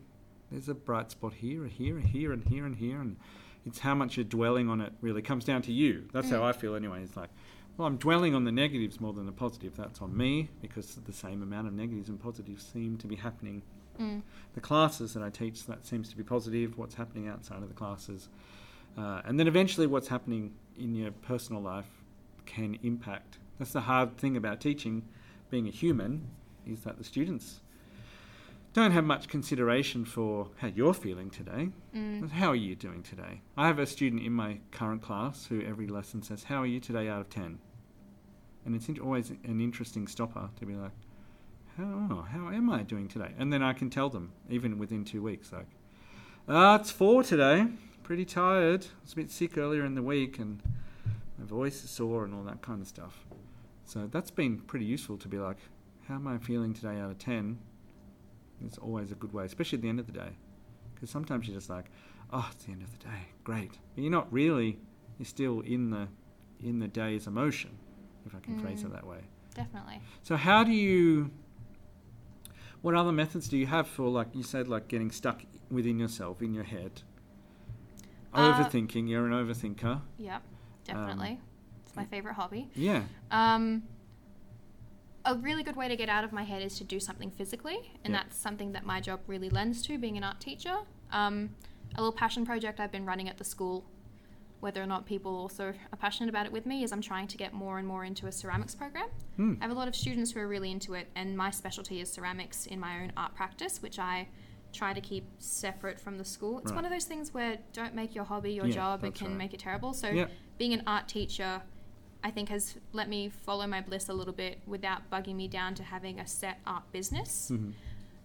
[0.50, 3.16] there's a bright spot here, here, a here, and here, and here, and
[3.64, 4.92] it's how much you're dwelling on it.
[5.00, 6.08] Really comes down to you.
[6.12, 6.44] That's how Mm.
[6.44, 7.02] I feel anyway.
[7.02, 7.30] It's like.
[7.78, 9.74] Well, I'm dwelling on the negatives more than the positive.
[9.76, 13.62] That's on me because the same amount of negatives and positives seem to be happening
[13.98, 14.22] mm,
[14.54, 17.74] the classes that I teach, that seems to be positive, what's happening outside of the
[17.74, 18.28] classes.
[18.96, 21.86] Uh, and then eventually, what's happening in your personal life
[22.46, 23.38] can impact.
[23.58, 25.02] That's the hard thing about teaching,
[25.50, 26.28] being a human,
[26.66, 27.60] is that the students
[28.72, 31.68] don't have much consideration for how you're feeling today.
[31.94, 33.42] mm, How are you doing today?
[33.56, 36.80] I have a student in my current class who every lesson says, How are you
[36.80, 37.58] today out of 10?
[38.64, 40.92] And it's always an interesting stopper to be like,
[41.76, 43.32] how, how am I doing today?
[43.38, 45.66] And then I can tell them, even within two weeks, like,
[46.48, 47.66] ah, it's four today.
[48.02, 48.84] Pretty tired.
[48.84, 50.62] I was a bit sick earlier in the week and
[51.38, 53.24] my voice is sore and all that kind of stuff.
[53.84, 55.56] So that's been pretty useful to be like,
[56.08, 57.58] how am I feeling today out of 10?
[58.64, 60.30] It's always a good way, especially at the end of the day.
[60.94, 61.86] Because sometimes you're just like,
[62.32, 63.78] oh, it's the end of the day, great.
[63.94, 64.78] But you're not really,
[65.18, 66.08] you're still in the,
[66.62, 67.70] in the day's emotion,
[68.26, 68.92] if I can phrase it Mm.
[68.92, 69.18] that way.
[69.54, 70.00] definitely.
[70.22, 71.30] So how do you?
[72.82, 76.40] What other methods do you have for like you said, like getting stuck within yourself
[76.42, 77.02] in your head?
[78.32, 79.08] Uh, Overthinking.
[79.08, 80.00] You're an overthinker.
[80.18, 80.42] Yep,
[80.84, 81.40] definitely.
[81.84, 82.70] it's my favorite hobby.
[82.74, 83.02] Yeah.
[83.30, 83.82] Um,
[85.24, 87.92] a really good way to get out of my head is to do something physically,
[88.04, 90.78] and that's something that my job really lends to, being an art teacher.
[91.12, 91.50] Um,
[91.94, 93.84] a little passion project I've been running at the school
[94.62, 97.36] whether or not people also are passionate about it with me, is I'm trying to
[97.36, 99.08] get more and more into a ceramics program.
[99.34, 99.54] Hmm.
[99.60, 102.12] I have a lot of students who are really into it, and my specialty is
[102.12, 104.28] ceramics in my own art practice, which I
[104.72, 106.58] try to keep separate from the school.
[106.58, 106.76] It's Right.
[106.76, 109.36] one of those things where don't make your hobby your Yeah, job, it can right.
[109.36, 109.92] make it terrible.
[109.94, 111.62] So, being an art teacher,
[112.24, 115.74] I think has let me follow my bliss a little bit without bugging me down
[115.74, 117.50] to having a set art business.
[117.50, 117.72] Mhm.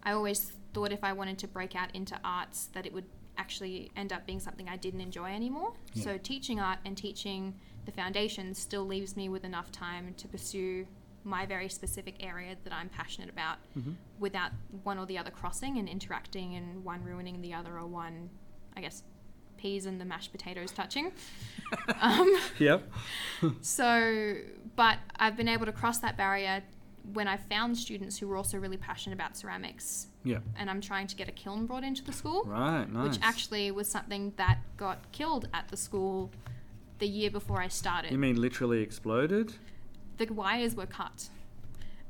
[0.02, 3.90] I always thought if I wanted to break out into arts that it would actually
[3.96, 5.74] end up being something I didn't enjoy anymore.
[5.94, 6.04] Yeah.
[6.04, 10.86] So teaching art and teaching the foundations still leaves me with enough time to pursue
[11.28, 13.94] my very specific area that I'm passionate about Mhm.
[14.18, 14.52] without
[14.82, 18.30] one or the other crossing and interacting and one ruining the other or one,
[18.76, 19.02] I guess,
[19.58, 21.12] peas and the mashed potatoes touching.
[22.00, 22.90] um, Yep.
[23.60, 24.36] so,
[24.76, 26.62] but I've been able to cross that barrier
[27.12, 30.40] when I found students who were also really passionate about ceramics Yeah.
[30.56, 32.84] and I'm trying to get a kiln brought into the school, Right.
[32.90, 33.08] Nice.
[33.16, 36.30] which actually was something that got killed at the school
[36.98, 38.12] the year before I started.
[38.12, 39.54] You mean literally exploded?
[40.18, 41.28] The wires were cut.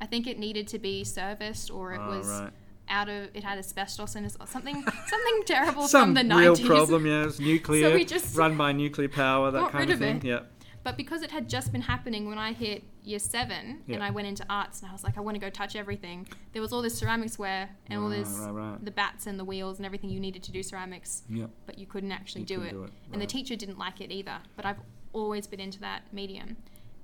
[0.00, 2.50] I think it needed to be serviced or it Oh, was right.
[2.88, 6.56] out of it had asbestos in it or something something terrible Some from the real
[6.56, 6.66] 90s.
[6.66, 7.38] problem, yes.
[7.38, 10.18] Nuclear, so we just run by nuclear power, that kind of thing.
[10.18, 10.24] it.
[10.24, 10.40] Yeah.
[10.84, 13.96] But because it had just been happening when I hit year seven Yeah.
[13.96, 16.26] and I went into arts and I was like, I want to go touch everything.
[16.52, 18.84] There was all this ceramics ware and all this right, right.
[18.84, 21.50] the bats and the wheels and everything you needed to do ceramics, Yep.
[21.66, 22.72] but you couldn't actually You do couldn't it.
[22.78, 24.38] do it, And the teacher didn't like it either.
[24.56, 24.78] But I've
[25.12, 26.56] always been into that medium.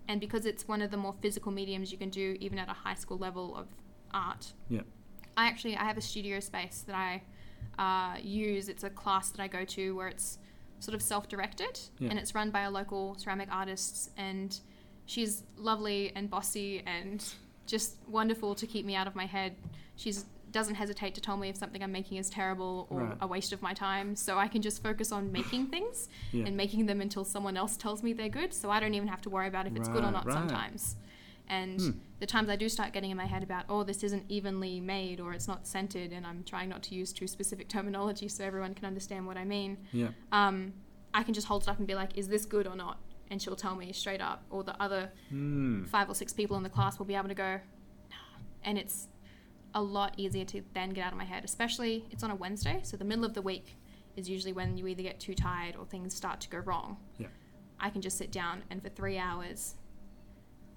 [0.08, 2.72] And because it's one of the more physical mediums you can do even at a
[2.72, 3.66] high school level of
[4.12, 4.82] art, Yeah.
[5.36, 7.22] I actually I have a studio space that I
[7.78, 8.68] uh, use.
[8.68, 10.38] It's a class that I go to where it's
[10.78, 12.10] sort of self-directed Yeah.
[12.10, 14.58] and it's run by a local ceramic artist and
[15.06, 17.24] she's lovely and bossy and
[17.66, 19.56] just wonderful to keep me out of my head.
[19.96, 23.16] She's doesn't hesitate to tell me if something I'm making is terrible or Right.
[23.20, 26.46] a waste of my time, so I can just focus on making things Yeah.
[26.46, 28.54] and making them until someone else tells me they're good.
[28.54, 30.32] So I don't even have to worry about if it's good or not right.
[30.32, 30.96] sometimes.
[31.48, 31.90] And Hmm.
[32.20, 35.20] the times I do start getting in my head about, oh, this isn't evenly made
[35.20, 38.74] or it's not centered, and I'm trying not to use too specific terminology so everyone
[38.74, 40.10] can understand what I mean, Yeah.
[40.32, 40.72] um,
[41.12, 42.98] I can just hold it up and be like, is this good or not?
[43.30, 44.44] And she'll tell me straight up.
[44.50, 45.86] Or the other Mm.
[45.88, 47.60] five or six people in the class will be able to go,
[48.10, 48.16] "Nah."
[48.62, 49.08] and it's
[49.74, 52.80] a lot easier to then get out of my head, especially it's on a Wednesday,
[52.82, 53.76] so the middle of the week
[54.16, 56.96] is usually when you either get too tired or things start to go wrong.
[57.18, 57.26] Yeah.
[57.80, 59.74] I can just sit down and for three hours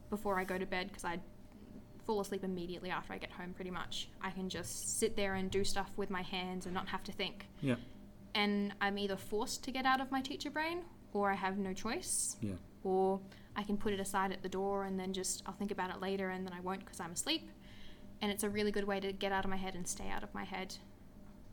[0.09, 1.19] before I go to bed, because I
[2.05, 5.51] fall asleep immediately after I get home pretty much, I can just sit there and
[5.51, 7.45] do stuff with my hands and not have to think.
[7.61, 7.75] Yeah.
[8.33, 10.79] And I'm either forced to get out of my teacher brain
[11.13, 12.53] or I have no choice Yeah.
[12.83, 13.19] or
[13.55, 15.99] I can put it aside at the door and then just I'll think about it
[15.99, 17.49] later and then I won't because I'm asleep.
[18.21, 20.23] And it's a really good way to get out of my head and stay out
[20.23, 20.75] of my head.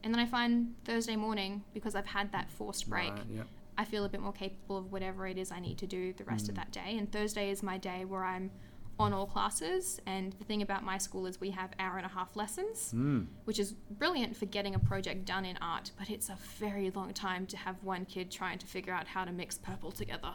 [0.03, 3.43] And then I find Thursday morning because I've had that forced break, Right, yeah.
[3.77, 6.25] I feel a bit more capable of whatever it is I need to do the
[6.25, 6.59] rest of Mm.
[6.59, 6.97] that day.
[6.99, 8.51] And Thursday is my day where I'm
[8.99, 9.99] on all classes.
[10.07, 13.27] And the thing about my school is we have hour and a half lessons Mm.
[13.45, 17.13] which is brilliant for getting a project done in art, but it's a very long
[17.13, 20.35] time to have one kid trying to figure out how to mix purple together.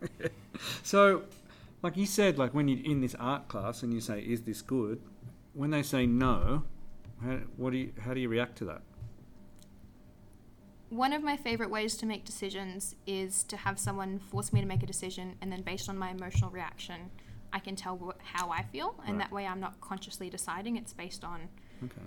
[0.82, 1.22] So,
[1.82, 4.62] like you said, like when you're in this art class and you say, "Is this
[4.62, 5.00] good?"
[5.54, 6.64] When they say no,
[7.22, 7.92] how, what do you?
[8.00, 8.82] How do you react to that?
[10.90, 14.66] One of my favorite ways to make decisions is to have someone force me to
[14.66, 17.10] make a decision, and then based on my emotional reaction,
[17.52, 19.24] I can tell wh- how I feel, and Right.
[19.26, 20.76] that way I'm not consciously deciding.
[20.76, 21.48] It's based on,
[21.82, 22.02] Okay.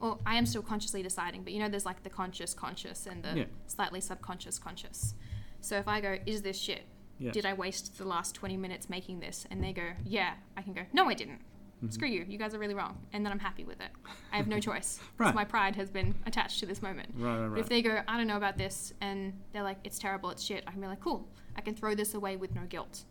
[0.00, 3.22] well, I am still consciously deciding, but you know, there's like the conscious conscious and
[3.22, 3.44] the Yeah.
[3.66, 5.14] slightly subconscious conscious.
[5.60, 6.84] So if I go, is this shit?
[7.22, 7.30] Yeah.
[7.30, 9.46] Did I waste the last 20 minutes making this?
[9.50, 10.34] And they go, yeah.
[10.56, 11.40] I can go, no, I didn't.
[11.84, 11.92] Mhm.
[11.92, 12.24] Screw you.
[12.28, 12.98] You guys are really wrong.
[13.12, 13.90] And then I'm happy with it.
[14.32, 15.00] I have no choice.
[15.18, 15.34] Right.
[15.34, 17.10] My pride has been attached to this moment.
[17.14, 17.30] Right.
[17.32, 17.38] Right.
[17.42, 17.60] But Right.
[17.60, 20.64] if they go, I don't know about this, and they're like, it's terrible, it's shit,
[20.66, 21.28] I can be like, cool.
[21.56, 23.04] I can throw this away with no guilt.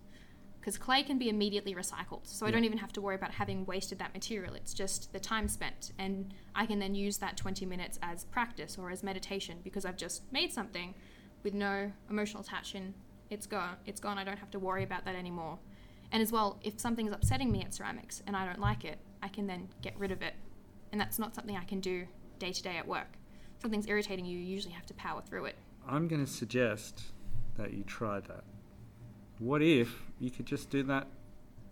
[0.59, 2.27] Because clay can be immediately recycled.
[2.27, 4.53] So I don't even have to worry about having wasted that material.
[4.53, 5.91] It's just the time spent.
[5.97, 9.97] And I can then use that 20 minutes as practice or as meditation because I've
[9.97, 10.93] just made something
[11.43, 12.93] with no emotional attachment.
[13.31, 13.77] It's gone.
[13.85, 14.17] It's gone.
[14.17, 15.57] I don't have to worry about that anymore.
[16.11, 19.29] And as well, if something's upsetting me at ceramics and I don't like it, I
[19.29, 20.33] can then get rid of it.
[20.91, 22.05] And that's not something I can do
[22.39, 23.07] day to day at work.
[23.55, 25.55] If something's irritating you, you usually have to power through it.
[25.87, 27.03] I'm going to suggest
[27.55, 28.43] that you try that.
[29.39, 31.07] What if you could just do that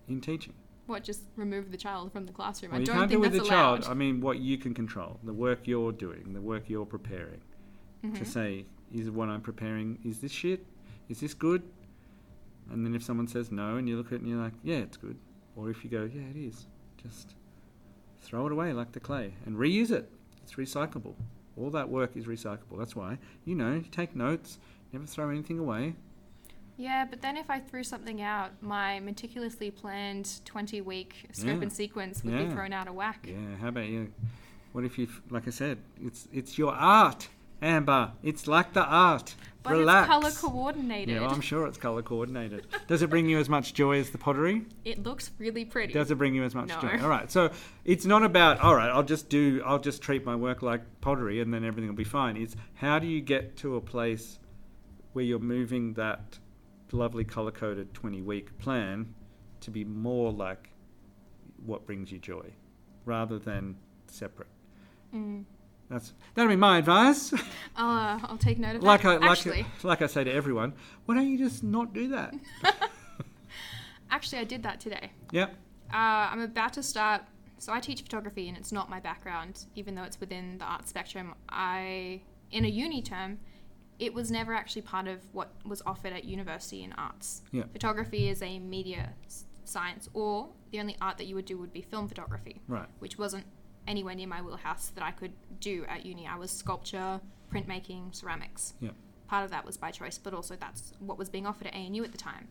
[0.07, 0.53] in teaching?
[0.87, 2.71] What, just remove the child from the classroom?
[2.71, 3.81] Well, I don't can't think do it with the allowed.
[3.83, 3.87] child.
[3.91, 7.41] I mean, what you can control, the work you're doing, the work you're preparing.
[8.03, 8.17] Mhm.
[8.17, 10.65] To say, is what I'm preparing, is this shit?
[11.09, 11.63] Is this good?
[12.71, 14.77] And then if someone says no, and you look at it and you're like, yeah,
[14.77, 15.17] it's good.
[15.55, 16.67] Or if you go, yeah, it is,
[17.01, 17.35] just
[18.21, 20.09] throw it away like the clay and reuse it.
[20.43, 21.15] It's recyclable.
[21.57, 22.77] All that work is recyclable.
[22.77, 24.59] That's why you know you take notes,
[24.93, 25.95] never throw anything away.
[26.77, 31.61] Yeah, but then if I threw something out, my meticulously planned 20 week scope Yeah.
[31.63, 33.25] and sequence would be thrown out of whack.
[33.27, 33.57] Yeah.
[33.59, 34.13] How about you?
[34.71, 37.27] What if you, like I said, it's it's your art,
[37.61, 38.11] Amber.
[38.23, 39.35] It's like the art.
[39.61, 40.07] But Relax.
[40.25, 41.09] it's color coordinated.
[41.15, 42.65] Yeah, well, I'm sure it's color coordinated.
[42.87, 44.65] Does it bring you as much joy as the pottery?
[44.85, 45.91] It looks really pretty.
[45.91, 46.79] Does it bring you as much No.
[46.79, 46.97] joy?
[47.01, 47.29] All right.
[47.29, 47.51] So
[47.83, 48.89] it's not about all right.
[48.89, 49.61] I'll just do.
[49.65, 52.37] I'll just treat my work like pottery, and then everything will be fine.
[52.37, 54.39] It's how do you get to a place
[55.11, 56.39] where you're moving that
[56.93, 59.13] lovely color coded 20 week plan
[59.59, 60.69] to be more like
[61.65, 62.53] what brings you joy,
[63.03, 63.75] rather than
[64.07, 64.47] separate.
[65.13, 65.43] Mm.
[65.89, 67.33] That's that'll be my advice.
[67.75, 69.07] I'll, uh, I'll take note of like that.
[69.07, 70.73] I like, actually, like I say to everyone,
[71.05, 72.33] why don't you just not do that?
[74.11, 75.11] actually, I did that today.
[75.31, 75.55] yep.
[75.91, 77.23] Uh, I'm about to start.
[77.57, 80.87] So I teach photography, and it's not my background, even though it's within the art
[80.87, 81.33] spectrum.
[81.49, 82.21] I,
[82.51, 83.37] in a uni term,
[83.97, 87.41] it was never actually part of what was offered at university in arts.
[87.51, 87.63] Yeah.
[87.73, 89.09] Photography is a media
[89.65, 92.87] science, or the only art that you would do would be film photography, Right.
[92.99, 93.45] which wasn't
[93.89, 96.25] anywhere near my wheelhouse that I could do at uni.
[96.27, 97.19] I was sculpture,
[97.51, 98.75] printmaking, ceramics.
[98.79, 98.91] Yeah.
[99.27, 102.03] Part of that was by choice, but also that's what was being offered at ANU
[102.03, 102.47] at the time.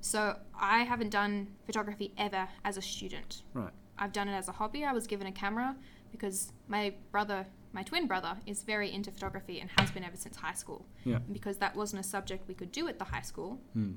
[0.00, 3.42] So I haven't done photography ever as a student.
[3.54, 3.72] Right.
[3.98, 4.84] I've done it as a hobby.
[4.84, 5.76] I was given a camera
[6.10, 10.36] because my brother, my twin brother, is very into photography and has been ever since
[10.36, 10.86] high school.
[11.04, 11.16] Yeah.
[11.16, 13.92] And because that wasn't a subject we could do at the high school, Hmm.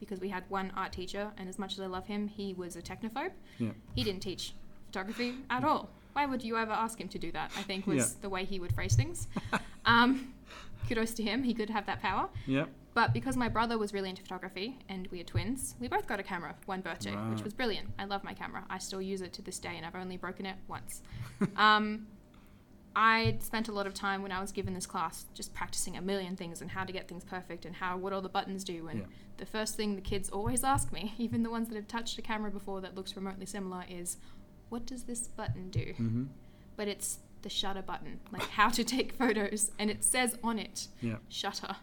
[0.00, 2.74] because we had one art teacher, and as much as I love him, he was
[2.76, 3.32] a technophobe.
[3.58, 3.72] Yeah.
[3.94, 4.54] He didn't teach
[4.86, 5.90] photography at all.
[6.12, 7.50] Why would you ever ask him to do that?
[7.56, 8.20] I think was Yeah.
[8.22, 9.28] the way he would phrase things.
[9.86, 10.32] um,
[10.88, 11.42] kudos to him.
[11.42, 12.28] He could have that power.
[12.46, 12.68] Yep.
[12.94, 16.20] But because my brother was really into photography and we are twins, we both got
[16.20, 17.88] a camera one birthday, which was brilliant.
[17.98, 18.64] I love my camera.
[18.68, 21.02] I still use it to this day and I've only broken it once.
[21.56, 22.06] um,
[22.94, 26.02] I spent a lot of time when I was given this class just practicing a
[26.02, 28.88] million things and how to get things perfect and how what all the buttons do.
[28.88, 29.06] And Yeah.
[29.38, 32.22] the first thing the kids always ask me, even the ones that have touched a
[32.22, 34.18] camera before that looks remotely similar, is
[34.72, 35.92] what does this button do?
[35.98, 36.24] hmm
[36.76, 40.88] But it's the shutter button, like how to take photos, and it says on it
[41.02, 41.16] Yeah.
[41.28, 41.76] shutter,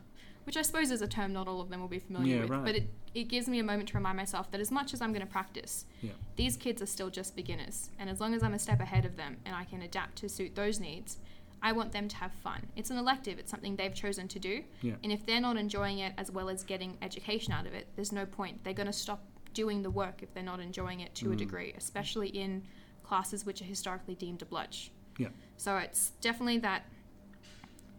[0.45, 2.49] which I suppose is a term not all of them will be familiar Yeah, with.
[2.49, 2.65] right.
[2.65, 5.11] But it, it gives me a moment to remind myself that as much as I'm
[5.13, 6.11] going to practice, Yeah.
[6.35, 7.91] these kids are still just beginners.
[7.99, 10.29] And as long as I'm a step ahead of them and I can adapt to
[10.29, 11.17] suit those needs,
[11.61, 12.65] I want them to have fun.
[12.75, 14.63] It's an elective, it's something they've chosen to do.
[14.81, 14.93] Yeah.
[15.03, 18.11] And if they're not enjoying it as well as getting education out of it, there's
[18.13, 18.63] no point.
[18.63, 19.21] They're going to stop
[19.53, 21.37] doing the work if they're not enjoying it to a Mm.
[21.37, 22.63] degree, especially in
[23.09, 24.91] classes which are historically deemed a bludge.
[25.17, 25.29] Yeah.
[25.57, 26.83] So it's definitely that.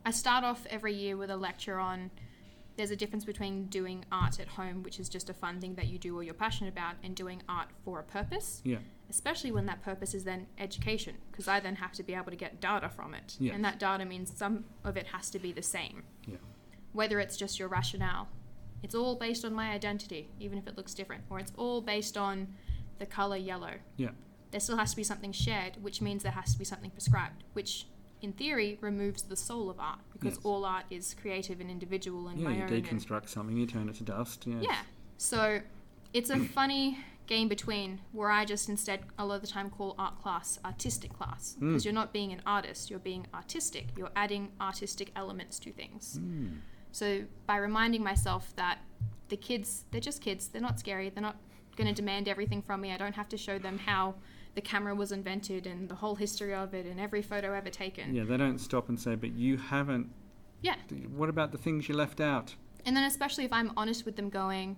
[0.07, 2.11] I start off every year with a lecture on
[2.77, 5.89] there's a difference between doing art at home, which is just a fun thing that
[5.89, 8.79] you do or you're passionate about, and doing art for a purpose, Yeah.
[9.11, 12.37] especially when that purpose is then education, because I then have to be able to
[12.37, 13.37] get data from it.
[13.39, 13.55] Yes.
[13.55, 16.05] And that data means some of it has to be the same.
[16.27, 16.37] Yeah.
[16.93, 18.29] Whether it's just your rationale,
[18.83, 22.17] it's all based on my identity, even if it looks different, or it's all based
[22.17, 22.47] on
[22.99, 23.75] the color yellow.
[23.97, 24.13] Yeah.
[24.51, 27.45] There still has to be something shared, which means there has to be something prescribed,
[27.53, 27.87] which
[28.23, 30.45] in theory removes the soul of art because Yes.
[30.45, 32.49] all art is creative and individual and Yeah.
[32.49, 32.73] my You own.
[32.73, 34.47] and- deconstruct something, you turn it to dust.
[34.47, 34.61] Yeah.
[34.61, 34.79] yeah.
[35.17, 35.61] So
[36.13, 39.95] it's a funny game between where I just instead a lot of the time call
[39.99, 41.85] art class artistic class because Mm.
[41.85, 43.87] you're not being an artist, you're being artistic.
[43.97, 46.19] You're adding artistic elements to things.
[46.21, 46.59] Mm.
[46.93, 48.81] So by reminding myself that
[49.29, 51.37] the kids, they're just kids, they're not scary, they're not
[51.77, 52.93] going to demand everything from me.
[52.93, 54.17] I don't have to show them how
[54.55, 58.15] the camera was invented and the whole history of it and every photo ever taken.
[58.15, 58.25] Yeah.
[58.25, 60.11] They don't stop and say, but you haven't.
[60.63, 60.77] Yeah.
[61.15, 62.55] What about the things you left out?
[62.85, 64.77] And then especially if I'm honest with them going,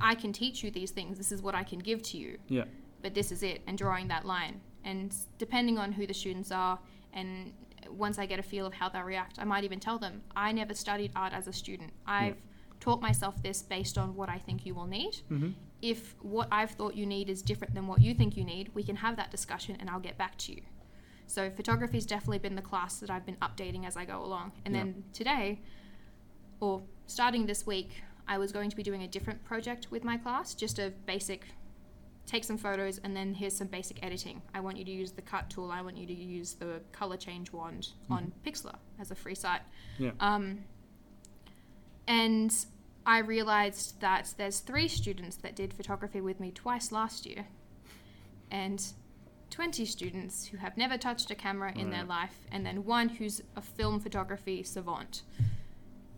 [0.00, 1.18] I can teach you these things.
[1.18, 2.38] This is what I can give to you.
[2.48, 2.64] Yeah.
[3.02, 4.60] But this is it and drawing that line.
[4.84, 6.78] And depending on who the students are
[7.12, 7.52] and
[7.90, 10.52] once I get a feel of how they'll react, I might even tell them, I
[10.52, 11.92] never studied art as a student.
[12.06, 12.36] I've
[12.80, 15.20] taught myself this based on what I think you will need.
[15.30, 15.50] Mm-hmm.
[15.80, 18.82] If what I've thought you need is different than what you think you need, we
[18.82, 20.62] can have that discussion and I'll get back to you.
[21.26, 24.52] So photography's definitely been the class that I've been updating as I go along.
[24.64, 24.84] And Yeah.
[24.84, 25.60] then today,
[26.60, 30.16] or starting this week, I was going to be doing a different project with my
[30.16, 31.46] class, just a basic
[32.26, 34.42] take some photos and then here's some basic editing.
[34.52, 37.16] I want you to use the cut tool, I want you to use the color
[37.16, 39.62] change wand on Pixlr as a free site.
[39.98, 40.10] Yeah.
[40.20, 40.64] Um,
[42.06, 42.54] and
[43.08, 47.46] I realized that there's three students that did photography with me twice last year,
[48.50, 48.84] and
[49.48, 53.40] 20 students who have never touched a camera in their life, and then one who's
[53.56, 55.22] a film photography savant,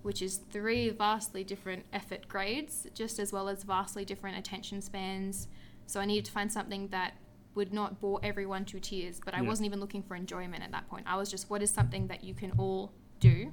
[0.03, 5.47] which is three vastly different effort grades, just as well as vastly different attention spans.
[5.87, 7.13] So I needed to find something that
[7.55, 9.47] would not bore everyone to tears, but I Yeah.
[9.47, 11.07] wasn't even looking for enjoyment at that point.
[11.07, 13.53] I was just, what is something that you can all do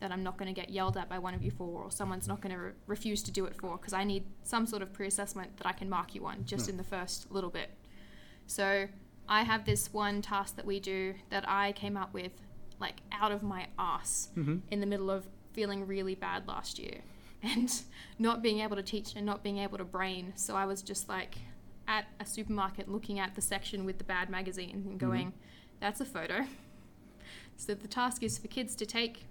[0.00, 2.28] that I'm not going to get yelled at by one of you for, or someone's
[2.28, 4.92] not going to re- refuse to do it for, because I need some sort of
[4.92, 6.70] pre assessment that I can mark you on just Right.
[6.70, 7.70] in the first little bit.
[8.46, 8.88] So
[9.28, 12.32] I have this one task that we do that I came up with
[12.78, 14.56] like out of my ass Mm-hmm.
[14.70, 17.00] in the middle of feeling really bad last year
[17.42, 17.82] and
[18.18, 20.32] not being able to teach and not being able to brain.
[20.36, 21.36] So I was just like
[21.88, 25.32] at a supermarket looking at the section with the bad magazine and going,
[25.80, 26.44] that's a photo.
[27.58, 29.24] So the task is for kids to take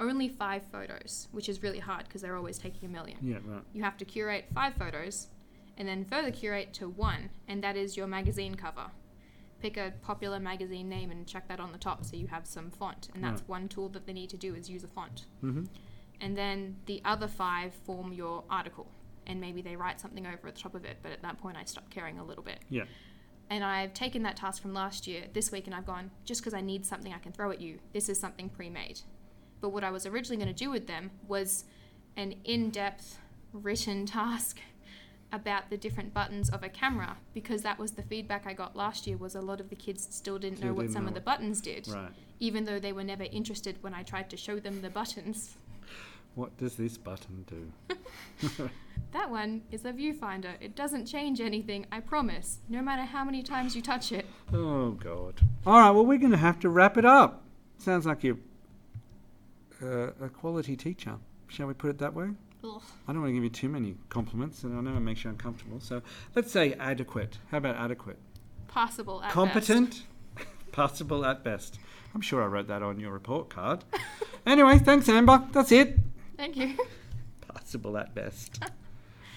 [0.00, 3.18] only five photos, which is really hard because they're always taking a million.
[3.22, 3.62] Yeah, right.
[3.72, 5.28] You have to curate five photos
[5.78, 8.90] and then further curate to one, and that is your magazine cover.
[9.60, 12.70] Pick a popular magazine name and check that on the top so you have some
[12.70, 13.08] font.
[13.14, 13.48] And that's Right.
[13.48, 15.26] one tool that they need to do is use a font.
[15.42, 15.64] Mm-hmm.
[16.20, 18.90] And then the other five form your article.
[19.26, 21.56] And maybe they write something over at the top of it, but at that point
[21.56, 22.60] I stopped caring a little bit.
[22.70, 22.84] Yeah.
[23.48, 26.54] And I've taken that task from last year this week and I've gone, just because
[26.54, 29.00] I need something I can throw at you, this is something pre made.
[29.60, 31.64] But what I was originally going to do with them was
[32.16, 33.18] an in depth
[33.52, 34.58] written task
[35.32, 39.06] about the different buttons of a camera because that was the feedback I got last
[39.06, 41.08] year was a lot of the kids still didn't Still know what didn't some know
[41.08, 42.10] of the buttons did Right.
[42.38, 45.56] even though they were never interested when I tried to show them the buttons.
[46.36, 48.68] What does this button do?
[49.12, 50.54] That one is a viewfinder.
[50.60, 54.26] It doesn't change anything, I promise, no matter how many times you touch it.
[54.52, 55.40] Oh God!
[55.66, 55.90] All right.
[55.90, 57.42] Well, we're going to have to wrap it up.
[57.78, 58.36] Sounds like you're
[59.82, 61.16] uh, a quality teacher.
[61.48, 62.30] Shall we put it that way?
[62.64, 62.82] Ugh.
[63.06, 65.30] I don't want to give you too many compliments, and I know it makes you
[65.30, 65.80] uncomfortable.
[65.80, 66.02] So
[66.34, 67.38] let's say adequate.
[67.50, 68.18] How about adequate?
[68.68, 70.02] Possible at Competent,
[70.72, 71.78] Possible at best.
[72.14, 73.84] I'm sure I wrote that on your report card.
[74.46, 75.46] anyway, thanks, Amber.
[75.52, 75.98] That's it.
[76.36, 76.76] Thank you.
[77.48, 78.62] Possible at best.